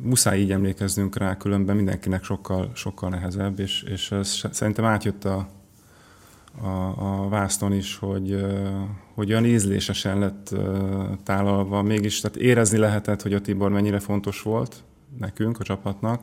[0.00, 5.48] muszáj így emlékeznünk rá, különben mindenkinek sokkal, sokkal nehezebb, és, és ez szerintem átjött a,
[6.62, 6.68] a,
[7.24, 8.44] a vászton is, hogy,
[9.14, 10.54] hogy olyan ízlésesen lett
[11.22, 14.82] tálalva, mégis tehát érezni lehetett, hogy a Tibor mennyire fontos volt
[15.18, 16.20] nekünk, a csapatnak,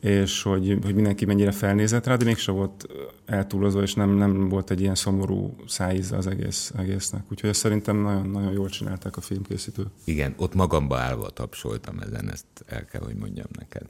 [0.00, 2.86] és hogy, hogy mindenki mennyire felnézett rá, de mégsem volt
[3.26, 7.22] eltúlozó, és nem, nem volt egy ilyen szomorú szájíze az egész, egésznek.
[7.30, 9.86] Úgyhogy ezt szerintem nagyon, nagyon jól csinálták a filmkészítők.
[10.04, 13.82] Igen, ott magamba állva tapsoltam ezen, ezt el kell, hogy mondjam neked.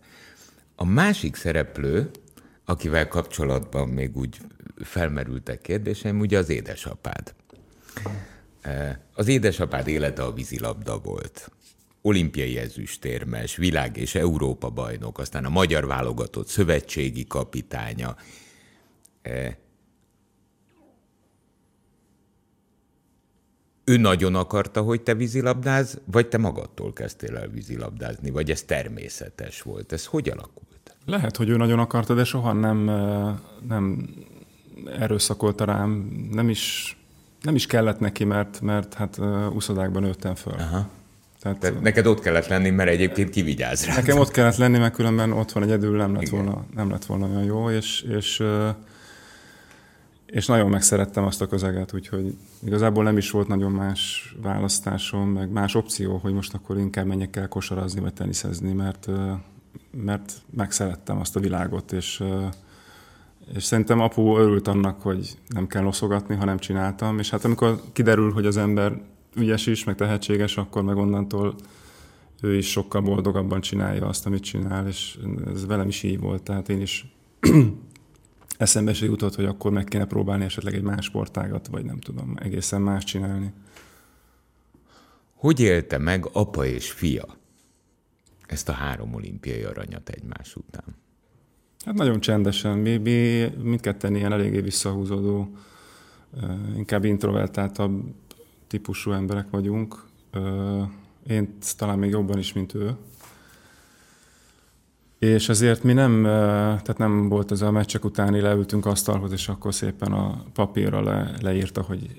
[0.75, 2.11] A másik szereplő,
[2.65, 4.39] akivel kapcsolatban még úgy
[4.77, 7.35] felmerültek kérdéseim, ugye az édesapád.
[9.15, 11.51] Az édesapád élete a vízilabda volt
[12.07, 18.17] olimpiai ezüstérmes, világ és Európa bajnok, aztán a magyar válogatott szövetségi kapitánya.
[19.23, 19.59] E,
[23.85, 29.63] ő nagyon akarta, hogy te vízilabdáz, vagy te magadtól kezdtél el vízilabdázni, vagy ez természetes
[29.63, 29.93] volt?
[29.93, 30.97] Ez hogy alakult?
[31.05, 34.09] Lehet, hogy ő nagyon akarta, de soha nem, e, nem
[34.99, 35.91] erőszakolta rám,
[36.33, 36.97] nem is,
[37.43, 39.21] nem is kellett neki, mert, mert hát
[39.53, 40.53] úszodákban nőttem föl.
[40.53, 40.89] Aha.
[41.41, 43.95] Tehát, Tehát neked ott kellett lenni, mert egyébként kivigyáz rá.
[43.95, 47.27] Nekem ott kellett lenni, mert különben ott van egyedül, nem lett, volna, nem lett volna
[47.27, 48.43] olyan jó, és, és,
[50.27, 55.51] és nagyon megszerettem azt a közeget, úgyhogy igazából nem is volt nagyon más választásom, meg
[55.51, 59.09] más opció, hogy most akkor inkább menjek el kosarazni, vagy teniszezni, mert,
[59.91, 62.23] mert megszerettem azt a világot, és,
[63.55, 67.81] és szerintem apu örült annak, hogy nem kell noszogatni, ha nem csináltam, és hát amikor
[67.93, 68.93] kiderül, hogy az ember
[69.37, 71.55] ügyes is, meg tehetséges, akkor meg onnantól
[72.41, 76.69] ő is sokkal boldogabban csinálja azt, amit csinál, és ez velem is így volt, tehát
[76.69, 77.07] én is
[78.59, 82.35] eszembe se jutott, hogy akkor meg kéne próbálni esetleg egy más sportágat, vagy nem tudom,
[82.43, 83.53] egészen más csinálni.
[85.35, 87.25] Hogy élte meg apa és fia
[88.47, 90.97] ezt a három olimpiai aranyat egymás után?
[91.85, 92.79] Hát nagyon csendesen.
[92.79, 95.57] Mi, mi mindketten ilyen eléggé visszahúzódó,
[96.77, 98.15] inkább introvertáltabb
[98.67, 100.05] típusú emberek vagyunk.
[101.27, 102.97] Én talán még jobban is, mint ő.
[105.19, 109.75] És ezért mi nem, tehát nem volt ez a meccsek utáni leültünk asztalhoz, és akkor
[109.75, 112.17] szépen a papírra le, leírta, hogy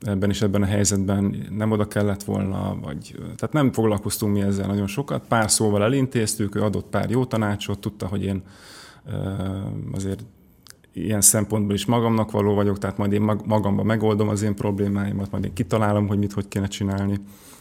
[0.00, 4.66] ebben is ebben a helyzetben nem oda kellett volna, vagy tehát nem foglalkoztunk mi ezzel
[4.66, 5.26] nagyon sokat.
[5.28, 8.42] Pár szóval elintéztük, ő adott pár jó tanácsot, tudta, hogy én
[9.92, 10.24] azért
[10.94, 15.44] ilyen szempontból is magamnak való vagyok, tehát majd én magamban megoldom az én problémáimat, majd
[15.44, 17.18] én kitalálom, hogy mit hogy kéne csinálni.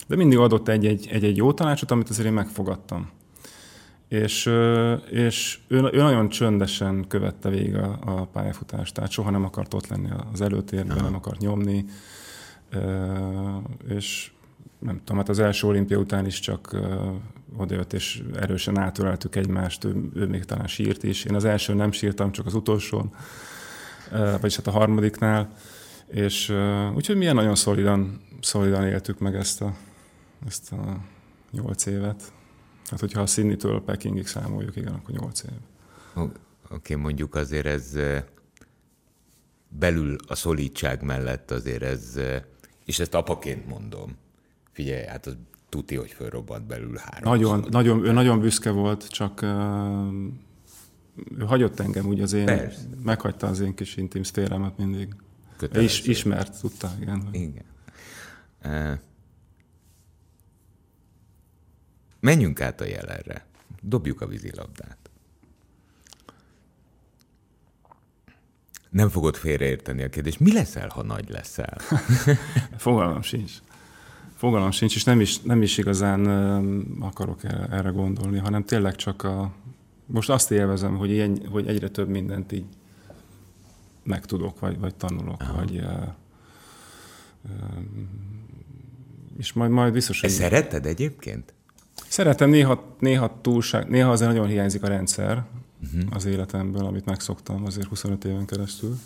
[0.08, 3.10] De mindig adott egy-egy jó tanácsot, amit azért én megfogadtam.
[4.08, 4.52] És,
[5.10, 9.88] és ő, ő nagyon csöndesen követte végig a, a pályafutást, tehát soha nem akart ott
[9.88, 11.06] lenni az előtérben, Aha.
[11.06, 11.86] nem akart nyomni,
[13.90, 14.32] és
[14.84, 16.76] nem tudom, hát az első olimpia után is csak
[17.58, 21.24] odajött, és erősen átöleltük egymást, ő, ő még talán sírt is.
[21.24, 23.16] Én az első nem sírtam, csak az utolsón,
[24.12, 25.54] vagyis hát a harmadiknál,
[26.08, 26.50] és
[26.96, 29.76] úgyhogy milyen nagyon szolidan, szolidan éltük meg ezt a,
[30.48, 30.98] ezt a
[31.52, 32.32] nyolc évet.
[32.90, 35.52] Hát, hogyha a Sydney-től Pekingig számoljuk, igen, akkor nyolc év.
[36.14, 37.98] Oké, okay, mondjuk azért ez
[39.68, 42.20] belül a szolítság mellett azért ez,
[42.86, 44.16] és ezt apaként mondom,
[44.74, 45.38] figyelj, hát az
[45.70, 47.30] tuti, hogy fölrobbant belül három.
[47.32, 49.50] Nagyon, nagyon, ő nagyon büszke volt, csak uh,
[51.38, 52.82] ő hagyott engem, úgy az én, Persze.
[53.04, 55.16] meghagyta az én kis intim szférámat mindig.
[55.74, 57.22] És ismert, tudta, igen.
[57.22, 57.36] Hogy...
[57.36, 57.66] Igen.
[58.64, 59.00] Uh,
[62.20, 63.46] menjünk át a jelenre.
[63.82, 64.98] Dobjuk a vízilabdát.
[68.90, 70.40] Nem fogod félreérteni a kérdést.
[70.40, 71.78] Mi leszel, ha nagy leszel?
[72.78, 73.52] Fogalmam sincs.
[74.44, 76.26] Fogalmam sincs, és nem is, nem is igazán
[77.00, 79.52] akarok erre, erre gondolni, hanem tényleg csak a...
[80.06, 82.66] Most azt élvezem, hogy, ilyen, hogy egyre több mindent így
[84.04, 85.54] megtudok, vagy, vagy tanulok, Aha.
[85.54, 85.76] vagy...
[85.76, 86.08] Uh,
[87.44, 87.52] uh,
[89.38, 90.30] és majd, majd biztos, hogy...
[90.30, 91.54] Szereted egyébként?
[92.08, 95.44] Szeretem, néha, néha túlság, néha azért nagyon hiányzik a rendszer
[95.84, 96.16] uh-huh.
[96.16, 98.98] az életemből, amit megszoktam azért 25 éven keresztül.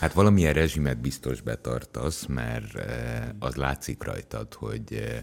[0.00, 5.22] Hát valamilyen rezsimet biztos betartasz, mert eh, az látszik rajtad, hogy eh,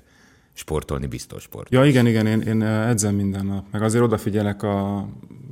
[0.53, 1.71] sportolni biztos sport.
[1.71, 5.07] Ja, igen, igen, én, én eh, edzem minden nap, meg azért odafigyelek a,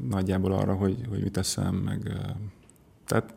[0.09, 2.11] nagyjából arra, hogy, hogy mit teszem, meg
[3.05, 3.33] tehát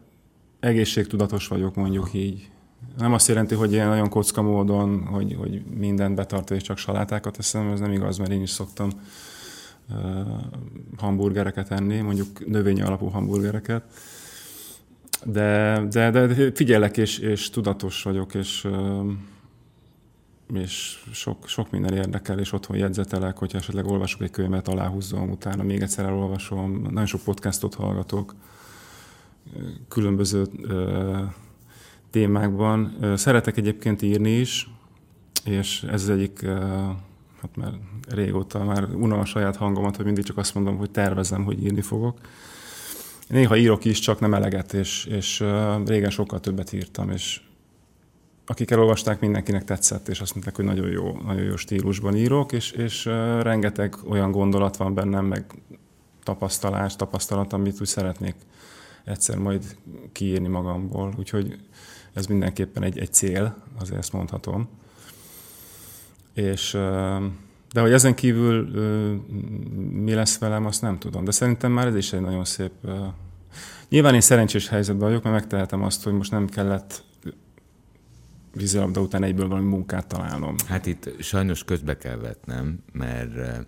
[0.61, 2.19] egészségtudatos vagyok, mondjuk ha.
[2.19, 2.51] így.
[2.99, 7.37] Nem azt jelenti, hogy ilyen nagyon kocka módon, hogy, hogy mindent betartva és csak salátákat
[7.37, 8.91] teszem, ez nem igaz, mert én is szoktam
[9.91, 9.97] uh,
[10.97, 13.83] hamburgereket enni, mondjuk növényi alapú hamburgereket
[15.25, 18.69] de, de, de figyelek, és, és tudatos vagyok, és,
[20.55, 25.63] és sok, sok minden érdekel, és otthon jegyzetelek, hogyha esetleg olvasok egy könyvet, aláhúzom, utána
[25.63, 26.81] még egyszer elolvasom.
[26.83, 28.35] Nagyon sok podcastot hallgatok
[29.89, 30.47] különböző
[32.11, 32.97] témákban.
[33.17, 34.71] Szeretek egyébként írni is,
[35.45, 36.47] és ez az egyik,
[37.41, 37.73] hát már
[38.09, 41.81] régóta már unom a saját hangomat, hogy mindig csak azt mondom, hogy tervezem, hogy írni
[41.81, 42.19] fogok
[43.29, 45.45] Néha írok is, csak nem eleget, és, és
[45.85, 47.41] régen sokkal többet írtam, és
[48.47, 52.71] akik elolvasták, mindenkinek tetszett, és azt mondták, hogy nagyon jó, nagyon jó stílusban írok, és,
[52.71, 53.05] és
[53.43, 55.45] rengeteg olyan gondolat van bennem, meg
[56.23, 58.35] tapasztalás, tapasztalat, amit úgy szeretnék
[59.05, 59.77] egyszer majd
[60.13, 61.15] kiírni magamból.
[61.19, 61.59] Úgyhogy
[62.13, 64.69] ez mindenképpen egy, egy cél, azért ezt mondhatom.
[66.35, 66.77] És,
[67.73, 68.69] de hogy ezen kívül
[69.91, 71.25] mi lesz velem, azt nem tudom.
[71.25, 72.73] De szerintem már ez is egy nagyon szép
[73.89, 77.05] Nyilván én szerencsés helyzetben vagyok, mert megtehetem azt, hogy most nem kellett
[78.55, 80.55] vízilabda után egyből valami munkát találnom.
[80.67, 83.67] Hát itt sajnos közbe kell vetnem, mert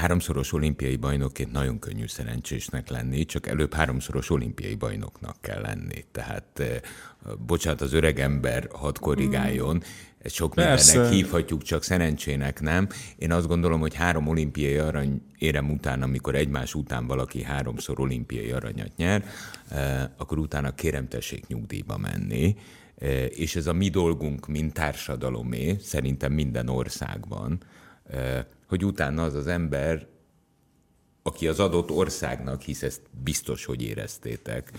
[0.00, 6.04] háromszoros olimpiai bajnokként nagyon könnyű szerencsésnek lenni, csak előbb háromszoros olimpiai bajnoknak kell lenni.
[6.12, 6.62] Tehát,
[7.46, 9.82] bocsánat, az öreg ember hadd korrigáljon,
[10.22, 10.92] ezt sok Persze.
[10.92, 12.88] mindennek hívhatjuk, csak szerencsének nem.
[13.16, 18.50] Én azt gondolom, hogy három olimpiai arany érem után, amikor egymás után valaki háromszor olimpiai
[18.50, 19.24] aranyat nyer,
[20.16, 22.56] akkor utána kérem tessék nyugdíjba menni
[23.28, 27.62] és ez a mi dolgunk, mint társadalomé, szerintem minden országban,
[28.70, 30.06] hogy utána az az ember,
[31.22, 34.72] aki az adott országnak, hisz ezt biztos, hogy éreztétek,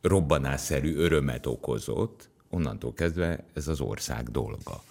[0.00, 4.82] robbanásszerű örömet okozott, onnantól kezdve ez az ország dolga.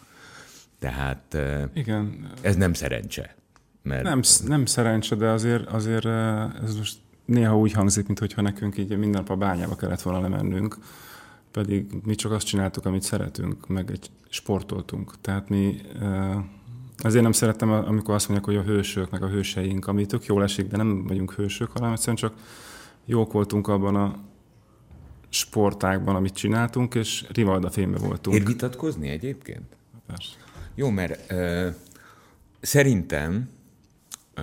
[0.80, 1.38] Tehát
[1.74, 2.32] Igen.
[2.42, 3.36] ez nem szerencse.
[3.82, 4.04] Mert...
[4.04, 6.06] Nem, nem szerencse, de azért, azért
[6.64, 10.78] ez most néha úgy hangzik, mintha nekünk így minden nap a bányába kellett volna lemennünk,
[11.52, 15.22] pedig mi csak azt csináltuk, amit szeretünk, meg egy sportoltunk.
[15.22, 15.82] Tehát mi
[17.04, 20.44] Azért nem szerettem, amikor azt mondják, hogy a hősök, meg a hőseink, ami tök jól
[20.44, 22.34] esik, de nem vagyunk hősök, hanem egyszerűen csak
[23.06, 24.20] jók voltunk abban a
[25.30, 28.36] sportákban, amit csináltunk, és Rivalda fényben voltunk.
[28.36, 29.76] Ér vitatkozni egyébként?
[30.08, 30.34] Persze.
[30.76, 31.70] Jó, mert ö,
[32.62, 33.50] szerintem
[34.34, 34.42] ö,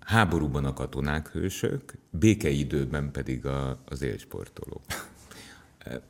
[0.00, 4.82] háborúban a katonák hősök, békeidőben pedig a, az élsportolók.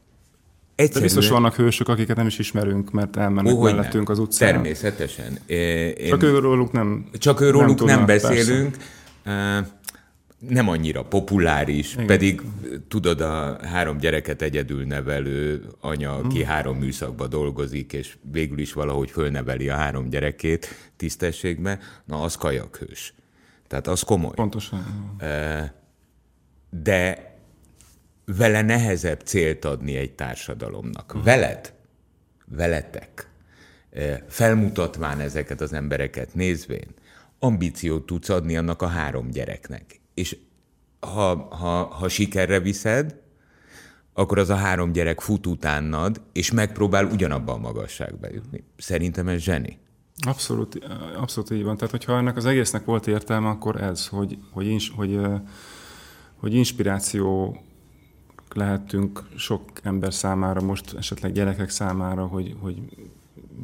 [0.80, 1.08] Egyszerűen...
[1.08, 4.12] De biztos vannak hősök, akiket nem is ismerünk, mert elmennek oh, mellettünk nem.
[4.12, 4.52] az utcán.
[4.52, 5.38] Természetesen.
[5.46, 6.08] Én...
[6.08, 8.76] Csak őróluk nem Csak őróluk nem, nem beszélünk.
[9.24, 9.78] Persze.
[10.48, 12.06] Nem annyira populáris, Igen.
[12.06, 12.42] pedig
[12.88, 16.48] tudod, a három gyereket egyedül nevelő anya, aki hmm.
[16.48, 23.14] három műszakba dolgozik, és végül is valahogy fölneveli a három gyerekét tisztességbe, na az kajakhős.
[23.68, 24.34] Tehát az komoly.
[24.34, 24.84] Pontosan.
[26.82, 27.29] De
[28.36, 31.22] vele nehezebb célt adni egy társadalomnak.
[31.24, 31.72] Veled,
[32.46, 33.30] veletek,
[34.28, 36.94] felmutatván ezeket az embereket nézvén,
[37.38, 40.00] ambíciót tudsz adni annak a három gyereknek.
[40.14, 40.36] És
[41.00, 43.18] ha, ha, ha sikerre viszed,
[44.12, 48.64] akkor az a három gyerek fut utánad, és megpróbál ugyanabban a magasságba jutni.
[48.76, 49.78] Szerintem ez zseni.
[50.26, 50.84] Abszolút,
[51.16, 51.76] abszolút így van.
[51.76, 55.20] Tehát, hogyha ennek az egésznek volt értelme, akkor ez, hogy, hogy, hogy,
[56.36, 57.56] hogy inspiráció
[58.54, 62.82] lehetünk sok ember számára, most esetleg gyerekek számára, hogy, hogy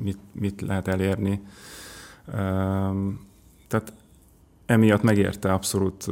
[0.02, 1.40] mit, mit lehet elérni.
[3.68, 3.92] Tehát
[4.66, 6.06] emiatt megérte abszolút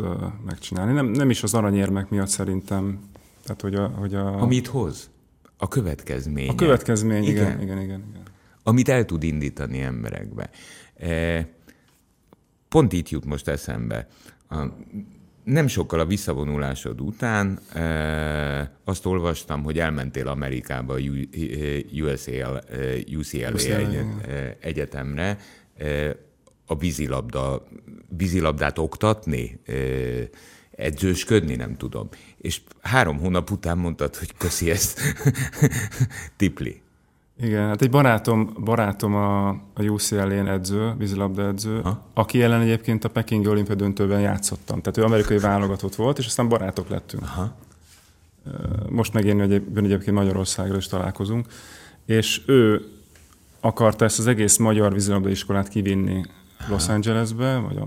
[0.45, 0.93] megcsinálni.
[0.93, 3.01] Nem, nem is az aranyérmek miatt szerintem.
[3.43, 4.41] Tehát, hogy a, hogy a...
[4.41, 5.11] Amit hoz?
[5.57, 6.49] A következmény.
[6.49, 7.35] A következmény, igen.
[7.35, 8.23] igen, igen, igen, igen.
[8.63, 10.51] Amit el tud indítani emberekbe.
[10.97, 11.49] E,
[12.69, 14.09] pont itt jut most eszembe.
[14.49, 14.57] A,
[15.45, 20.99] nem sokkal a visszavonulásod után e, azt olvastam, hogy elmentél Amerikába a
[21.93, 22.61] UCLA,
[23.17, 24.05] UCLA egy,
[24.61, 25.39] egyetemre
[25.77, 26.17] e,
[26.67, 27.67] a vízilabda,
[28.17, 29.75] vízilabdát oktatni, e,
[30.71, 32.09] edzősködni, nem tudom.
[32.39, 35.01] És három hónap után mondtad, hogy köszi ezt,
[36.37, 36.84] tipli.
[37.41, 42.05] Igen, hát egy barátom, barátom a, a UCLA-n edző, vízilabda edző, ha?
[42.15, 44.81] aki ellen egyébként a Pekingi olimpia döntőben játszottam.
[44.81, 47.23] Tehát ő amerikai válogatott volt, és aztán barátok lettünk.
[47.23, 47.57] Aha.
[48.89, 51.47] Most megérni egyébként, egyébként Magyarországra is találkozunk.
[52.07, 52.89] És ő
[53.61, 56.25] akarta ezt az egész magyar vízilabda iskolát kivinni
[56.59, 56.73] Aha.
[56.73, 57.87] Los Angelesbe, vagy a,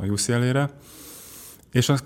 [0.00, 0.70] a UCLA-re,
[1.72, 2.04] és azt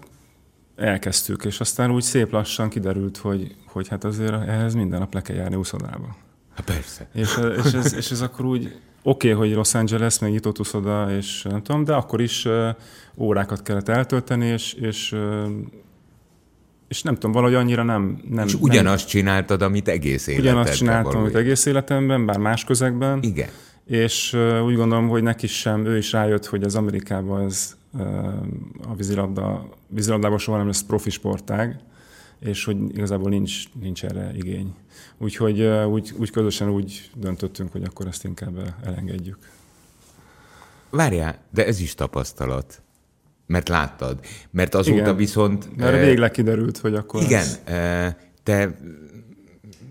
[0.76, 5.22] elkezdtük, és aztán úgy szép lassan kiderült, hogy, hogy hát azért ehhez minden nap le
[5.22, 6.16] kell járni úszodába.
[6.56, 7.08] Hát persze.
[7.14, 8.64] És, és, ez, és ez akkor úgy
[9.02, 12.48] oké, okay, hogy Los Angeles, meg nyitott uszoda, és nem tudom, de akkor is
[13.16, 15.14] órákat kellett eltölteni, és, és
[16.88, 18.20] és nem tudom, valahogy annyira nem...
[18.30, 20.54] nem és ugyanazt nem, csináltad, amit egész életedben.
[20.54, 23.22] Ugyanazt csináltam, amit egész életemben, bár más közegben.
[23.22, 23.48] Igen.
[23.86, 28.02] És uh, úgy gondolom, hogy neki sem, ő is rájött, hogy az Amerikában ez uh,
[28.88, 31.80] a vízilabda, vízilabdában soha nem lesz profi sportág,
[32.40, 34.74] és hogy igazából nincs, nincs erre igény.
[35.18, 39.38] Úgyhogy úgy, úgy közösen úgy döntöttünk, hogy akkor ezt inkább elengedjük.
[40.90, 42.82] Várjál, de ez is tapasztalat.
[43.46, 44.20] Mert láttad.
[44.50, 45.76] Mert azóta igen, viszont...
[45.76, 48.14] Mert végleg kiderült, hogy akkor Igen, ez...
[48.42, 48.78] te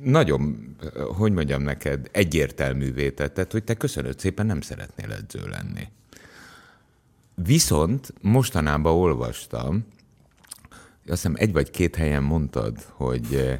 [0.03, 0.75] nagyon,
[1.17, 5.87] hogy mondjam neked, egyértelművé tetted, hogy te köszönöd szépen nem szeretnél edző lenni.
[7.35, 9.85] Viszont mostanában olvastam,
[11.07, 13.59] azt hiszem egy vagy két helyen mondtad, hogy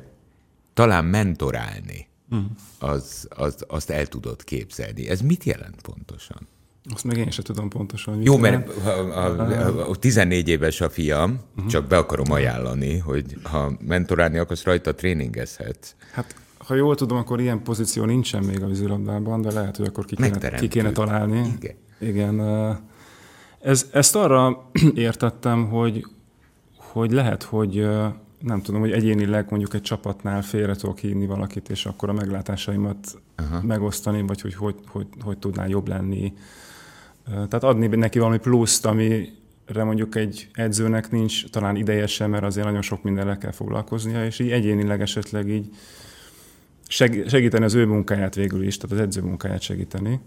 [0.73, 2.45] talán mentorálni, uh-huh.
[2.79, 5.09] az, az, azt el tudod képzelni.
[5.09, 6.47] Ez mit jelent pontosan?
[6.93, 8.21] Azt meg én sem tudom pontosan.
[8.21, 8.89] Jó, mert a,
[9.25, 11.71] a, a 14 éves a fiam, uh-huh.
[11.71, 15.95] csak be akarom ajánlani, hogy ha mentorálni akarsz rajta, tréningezhetsz.
[16.11, 20.05] Hát ha jól tudom, akkor ilyen pozíció nincsen még a vízilabdában, de lehet, hogy akkor
[20.05, 21.53] ki kéne, ki kéne találni.
[21.57, 21.75] Igen.
[21.99, 22.41] Igen.
[23.61, 26.05] Ez, ezt arra értettem, hogy,
[26.99, 27.87] hogy lehet, hogy
[28.39, 33.21] nem tudom, hogy egyénileg mondjuk egy csapatnál félre tudok hívni valakit, és akkor a meglátásaimat
[33.35, 33.61] Aha.
[33.61, 36.33] megosztani, vagy hogy hogy, hogy hogy tudnál jobb lenni.
[37.25, 42.65] Tehát adni neki valami pluszt, amire mondjuk egy edzőnek nincs talán ideje sem, mert azért
[42.65, 45.69] nagyon sok mindenre kell foglalkoznia, és így egyénileg esetleg így
[47.27, 50.19] segíteni az ő munkáját végül is, tehát az edző munkáját segíteni.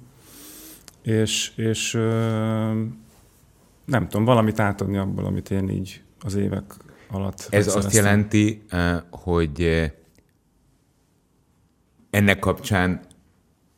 [1.03, 1.93] És, és
[3.85, 6.75] nem tudom, valamit átadni abból, amit én így az évek
[7.11, 7.47] alatt.
[7.51, 9.91] Ez azt jelenti, eh, hogy eh,
[12.11, 13.01] ennek kapcsán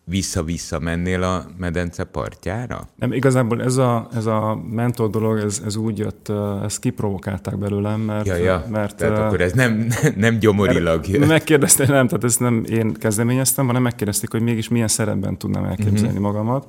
[0.04, 2.88] vissza-vissza mennél a medence partjára?
[2.96, 7.58] Nem, igazából ez a, ez a mentor dolog, ez, ez úgy jött, eh, ezt kiprovokálták
[7.58, 8.26] belőlem, mert...
[8.26, 8.66] Ja, ja.
[8.70, 9.86] mert tehát uh, akkor ez nem,
[10.16, 11.26] nem gyomorilag jött.
[11.26, 16.06] Megkérdezték, nem, tehát ezt nem én kezdeményeztem, hanem megkérdezték, hogy mégis milyen szerepben tudnám elképzelni
[16.06, 16.22] uh-huh.
[16.22, 16.66] magamat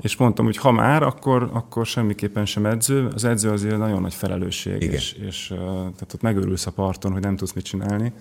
[0.00, 3.08] és mondtam, hogy ha már, akkor, akkor semmiképpen sem edző.
[3.14, 4.94] Az edző azért nagyon nagy felelősség, Igen.
[4.94, 8.12] és, és tehát ott megőrülsz a parton, hogy nem tudsz mit csinálni.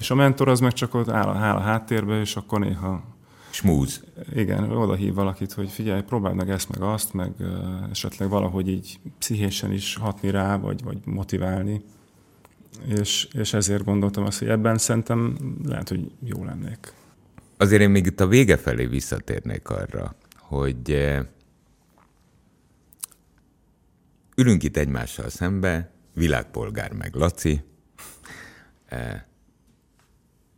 [0.00, 3.02] És a mentor az meg csak ott áll, áll a háttérbe, és akkor néha
[3.50, 4.04] Smúz.
[4.34, 7.32] Igen, oda hív valakit, hogy figyelj, próbáld meg ezt, meg azt, meg
[7.90, 11.82] esetleg valahogy így pszichésen is hatni rá, vagy, vagy motiválni.
[12.86, 16.92] És, és ezért gondoltam azt, hogy ebben szerintem lehet, hogy jó lennék.
[17.56, 20.14] Azért én még itt a vége felé visszatérnék arra,
[20.50, 21.26] hogy eh,
[24.36, 27.62] ülünk itt egymással szembe, világpolgár meg Laci,
[28.86, 29.22] eh,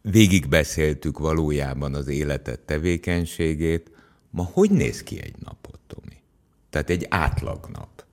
[0.02, 3.90] végigbeszéltük valójában az életet, tevékenységét.
[4.30, 6.22] Ma hogy néz ki egy napot, Tomi?
[6.70, 8.04] Tehát egy átlag nap.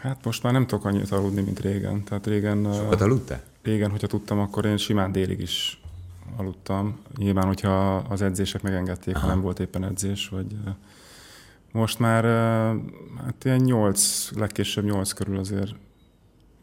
[0.00, 2.04] Hát most már nem tudok annyit aludni, mint régen.
[2.04, 2.66] Tehát régen...
[2.66, 3.42] Eh, Sokat aludtál?
[3.62, 5.81] Régen, hogyha tudtam, akkor én simán délig is
[6.36, 6.98] aludtam.
[7.16, 9.26] Nyilván, hogyha az edzések megengedték, Aha.
[9.26, 10.56] ha nem volt éppen edzés, vagy
[11.72, 12.24] most már
[13.24, 15.74] hát ilyen nyolc, legkésőbb nyolc körül azért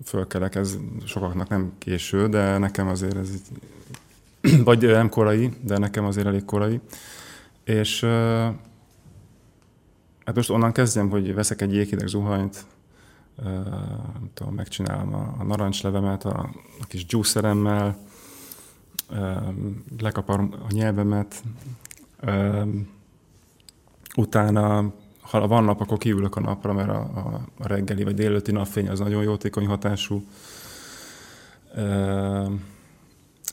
[0.03, 6.05] fölkelek, ez sokaknak nem késő, de nekem azért ez így, vagy nem korai, de nekem
[6.05, 6.79] azért elég korai.
[7.63, 8.03] És
[10.25, 12.65] hát most onnan kezdjem, hogy veszek egy jéghideg zuhanyt,
[14.13, 16.49] nem tudom, megcsinálom a, a narancslevemet a,
[16.81, 17.97] a kis gyúszeremmel,
[19.99, 21.43] lekaparom a nyelvemet,
[24.15, 28.89] utána, ha van nap, akkor kiülök a napra, mert a, a, reggeli vagy délőtti napfény
[28.89, 30.23] az nagyon jótékony hatású.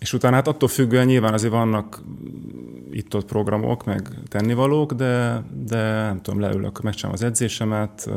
[0.01, 2.03] És utána hát attól függően nyilván azért vannak
[2.91, 8.11] itt-ott programok, meg tennivalók, de, de nem tudom, leülök, megcsinálom az edzésemet,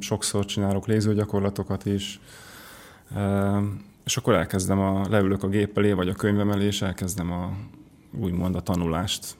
[0.00, 2.20] sokszor csinálok lézőgyakorlatokat is,
[4.08, 7.52] és akkor elkezdem a, leülök a gép elé, vagy a könyvem elé, és elkezdem a,
[8.20, 9.36] úgymond a tanulást,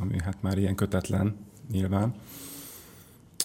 [0.00, 1.36] ami hát már ilyen kötetlen
[1.70, 2.14] nyilván.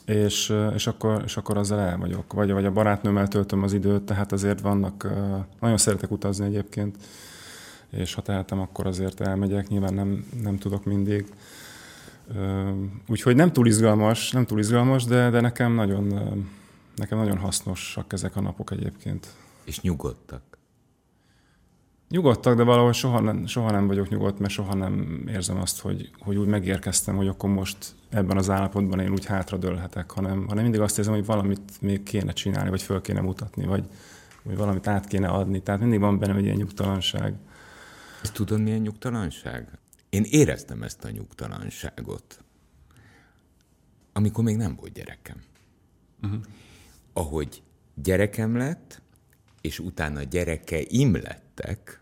[0.05, 2.33] És, és, akkor, és akkor azzal el vagyok.
[2.33, 5.07] Vagy, vagy a barátnőmmel töltöm az időt, tehát azért vannak,
[5.59, 6.97] nagyon szeretek utazni egyébként,
[7.89, 11.33] és ha tehetem, akkor azért elmegyek, nyilván nem, nem tudok mindig.
[13.07, 16.07] Úgyhogy nem túl izgalmas, nem túl izgalmas, de, de nekem nagyon,
[16.95, 19.27] nekem nagyon hasznosak ezek a napok egyébként.
[19.67, 20.57] És nyugodtak.
[22.09, 26.11] Nyugodtak, de valahogy soha nem, soha nem vagyok nyugodt, mert soha nem érzem azt, hogy,
[26.19, 30.81] hogy úgy megérkeztem, hogy akkor most ebben az állapotban én úgy hátradőlhetek, hanem, hanem mindig
[30.81, 33.87] azt érzem, hogy valamit még kéne csinálni, vagy föl kéne mutatni, vagy,
[34.43, 35.61] vagy valamit át kéne adni.
[35.61, 37.35] Tehát mindig van bennem egy ilyen nyugtalanság.
[38.21, 39.79] Ezt tudod, milyen nyugtalanság?
[40.09, 42.43] Én éreztem ezt a nyugtalanságot,
[44.13, 45.43] amikor még nem volt gyerekem.
[46.23, 46.39] Uh-huh.
[47.13, 47.63] Ahogy
[47.95, 49.01] gyerekem lett,
[49.61, 51.99] és utána gyerekeim lettek,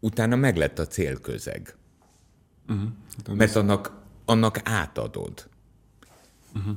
[0.00, 1.76] utána meglett a célközeg.
[2.68, 2.88] Uh-huh.
[3.36, 3.92] Mert annak,
[4.24, 5.48] annak átadod.
[6.54, 6.76] Uh-huh.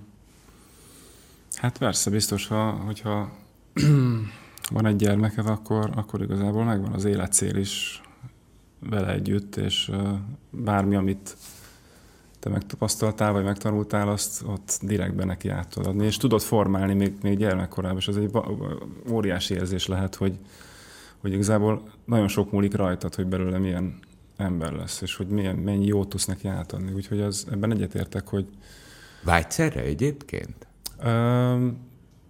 [1.56, 3.38] Hát persze, biztos, ha, hogyha
[4.72, 8.02] van egy gyermeked, akkor, akkor igazából megvan az életcél is
[8.80, 9.92] vele együtt, és
[10.50, 11.38] bármi, amit
[12.42, 17.14] te megtapasztaltál, vagy megtanultál, azt ott direktben neki át tudod adni, és tudod formálni még,
[17.22, 18.32] még gyermekkorában, és ez egy
[19.12, 20.40] óriási érzés lehet, hogy,
[21.18, 24.00] hogy igazából nagyon sok múlik rajtad, hogy belőle milyen
[24.38, 26.92] ember lesz, és hogy milyen, mennyi jót tudsz neki átadni.
[26.92, 28.48] Úgyhogy az, ebben egyetértek, hogy...
[29.24, 30.68] Vágysz erre egyébként?
[31.00, 31.68] Ö,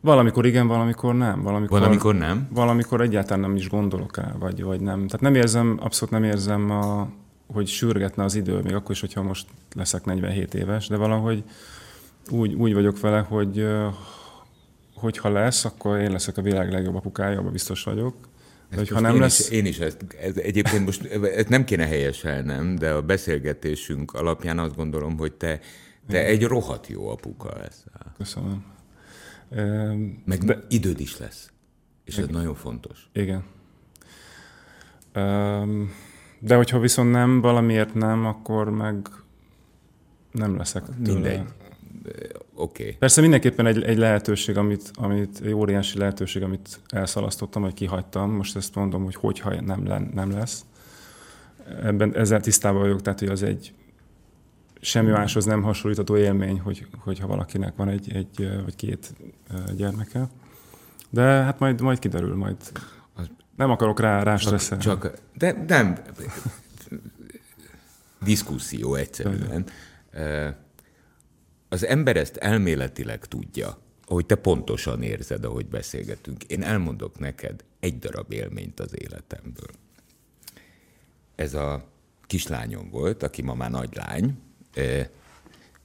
[0.01, 1.41] valamikor igen, valamikor nem.
[1.41, 2.47] Valamikor, valamikor nem?
[2.53, 5.05] Valamikor egyáltalán nem is gondolok el, vagy, vagy nem.
[5.05, 7.09] Tehát nem érzem, abszolút nem érzem a,
[7.53, 11.43] hogy sürgetne az idő, még akkor is, hogyha most leszek 47 éves, de valahogy
[12.29, 13.67] úgy, úgy vagyok vele, hogy
[14.95, 18.15] hogyha lesz, akkor én leszek a világ legjobb apukája, abban biztos vagyok.
[18.69, 19.39] Ezt ha nem én lesz...
[19.39, 24.59] Is, én is ezt, ez egyébként most ezt nem kéne helyeselnem, de a beszélgetésünk alapján
[24.59, 25.59] azt gondolom, hogy te,
[26.07, 28.13] te egy rohadt jó apuka leszel.
[28.17, 28.65] Köszönöm.
[30.25, 30.63] Meg de...
[30.69, 31.51] időd is lesz.
[32.03, 32.29] És igen.
[32.29, 33.09] ez nagyon fontos.
[33.13, 33.43] Igen.
[36.43, 39.09] De hogyha viszont nem, valamiért nem, akkor meg
[40.31, 41.13] nem leszek tőle.
[41.13, 41.43] Mindegy.
[42.53, 42.83] Oké.
[42.83, 42.95] Okay.
[42.95, 48.31] Persze mindenképpen egy, egy lehetőség, amit, amit, egy óriási lehetőség, amit elszalasztottam, vagy kihagytam.
[48.31, 50.65] Most ezt mondom, hogy hogyha nem, nem lesz.
[51.83, 53.73] Ebben ezzel tisztában vagyok, tehát hogy az egy
[54.81, 59.13] semmi máshoz nem hasonlítható élmény, hogy, hogyha valakinek van egy, egy vagy két
[59.75, 60.29] gyermeke.
[61.09, 62.57] De hát majd, majd kiderül, majd
[63.61, 64.83] nem akarok rá, rá stresszelni.
[64.83, 65.97] Csak, csak, de nem,
[68.23, 69.65] diszkuszió egyszerűen.
[71.69, 76.43] Az ember ezt elméletileg tudja, ahogy te pontosan érzed, ahogy beszélgetünk.
[76.43, 79.69] Én elmondok neked egy darab élményt az életemből.
[81.35, 81.85] Ez a
[82.27, 84.39] kislányom volt, aki ma már nagylány,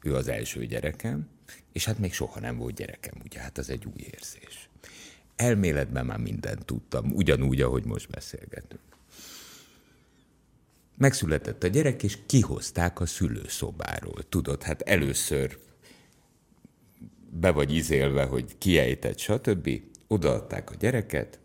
[0.03, 1.29] ő az első gyerekem,
[1.73, 4.69] és hát még soha nem volt gyerekem, ugye, hát az egy új érzés.
[5.37, 8.83] Elméletben már mindent tudtam, ugyanúgy, ahogy most beszélgetünk.
[10.97, 14.23] Megszületett a gyerek, és kihozták a szülőszobáról.
[14.29, 15.59] Tudod, hát először
[17.31, 19.71] be vagy izélve, hogy kiejtett, stb.
[20.07, 21.39] Odaadták a gyereket,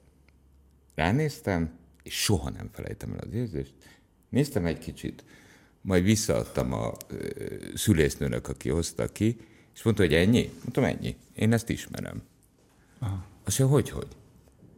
[0.95, 3.73] ránéztem, és soha nem felejtem el az érzést.
[4.29, 5.23] Néztem egy kicsit,
[5.81, 6.91] majd visszaadtam a
[7.73, 9.37] szülésznőnek, aki hozta ki,
[9.73, 10.49] és mondta, hogy ennyi?
[10.53, 11.15] Mondtam, ennyi.
[11.35, 12.23] Én ezt ismerem.
[12.99, 13.29] Aha.
[13.43, 14.07] Azt mondja, hogy, hogy?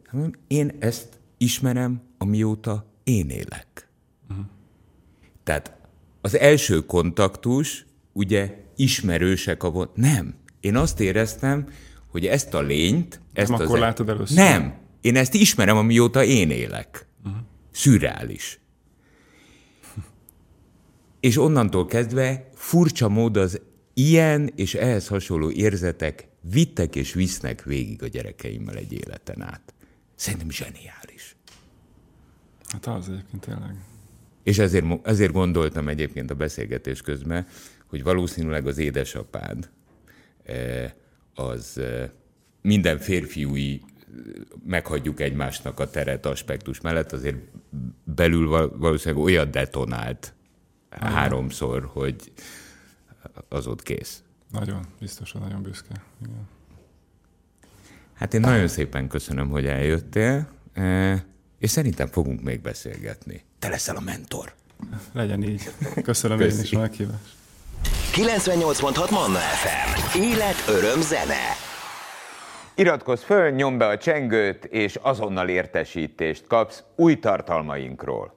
[0.04, 1.08] Hát mondom, én ezt
[1.38, 3.88] ismerem, amióta én élek.
[4.30, 4.44] Uh-huh.
[5.42, 5.76] Tehát
[6.20, 9.88] az első kontaktus, ugye ismerősek a von...
[9.94, 10.34] Nem.
[10.60, 11.68] Én azt éreztem,
[12.10, 13.20] hogy ezt a lényt...
[13.32, 13.80] Ezt nem az akkor e...
[13.80, 14.36] látod először?
[14.36, 14.74] Nem.
[15.00, 17.06] Én ezt ismerem, amióta én élek.
[17.24, 17.40] Uh-huh.
[17.70, 18.60] Szürreális.
[21.20, 23.60] És onnantól kezdve furcsa mód az
[23.94, 29.74] ilyen és ehhez hasonló érzetek vittek és visznek végig a gyerekeimmel egy életen át.
[30.14, 31.36] Szerintem zseniális.
[32.68, 33.74] Hát az egyébként tényleg.
[34.42, 37.46] És ezért, ezért gondoltam egyébként a beszélgetés közben,
[37.86, 39.70] hogy valószínűleg az édesapád
[40.44, 40.90] eh,
[41.34, 42.10] az eh,
[42.60, 43.80] minden férfiúi
[44.66, 47.36] meghagyjuk egymásnak a teret aspektus mellett, azért
[48.04, 50.34] belül valószínűleg olyan detonált
[50.90, 52.32] háromszor, hogy
[53.48, 54.23] az ott kész.
[54.54, 55.94] Nagyon, biztosan nagyon büszke.
[56.22, 56.48] Igen.
[58.14, 61.24] Hát én nagyon szépen köszönöm, hogy eljöttél, e,
[61.58, 63.44] és szerintem fogunk még beszélgetni.
[63.58, 64.54] Te leszel a mentor.
[65.12, 65.62] Legyen így.
[66.02, 66.56] Köszönöm Köszi.
[66.56, 67.34] én is a meghívást.
[68.12, 70.18] 98.6 Manna FM.
[70.18, 71.42] Élet, öröm, zene.
[72.74, 78.34] Iratkozz föl, nyomd be a csengőt, és azonnal értesítést kapsz új tartalmainkról.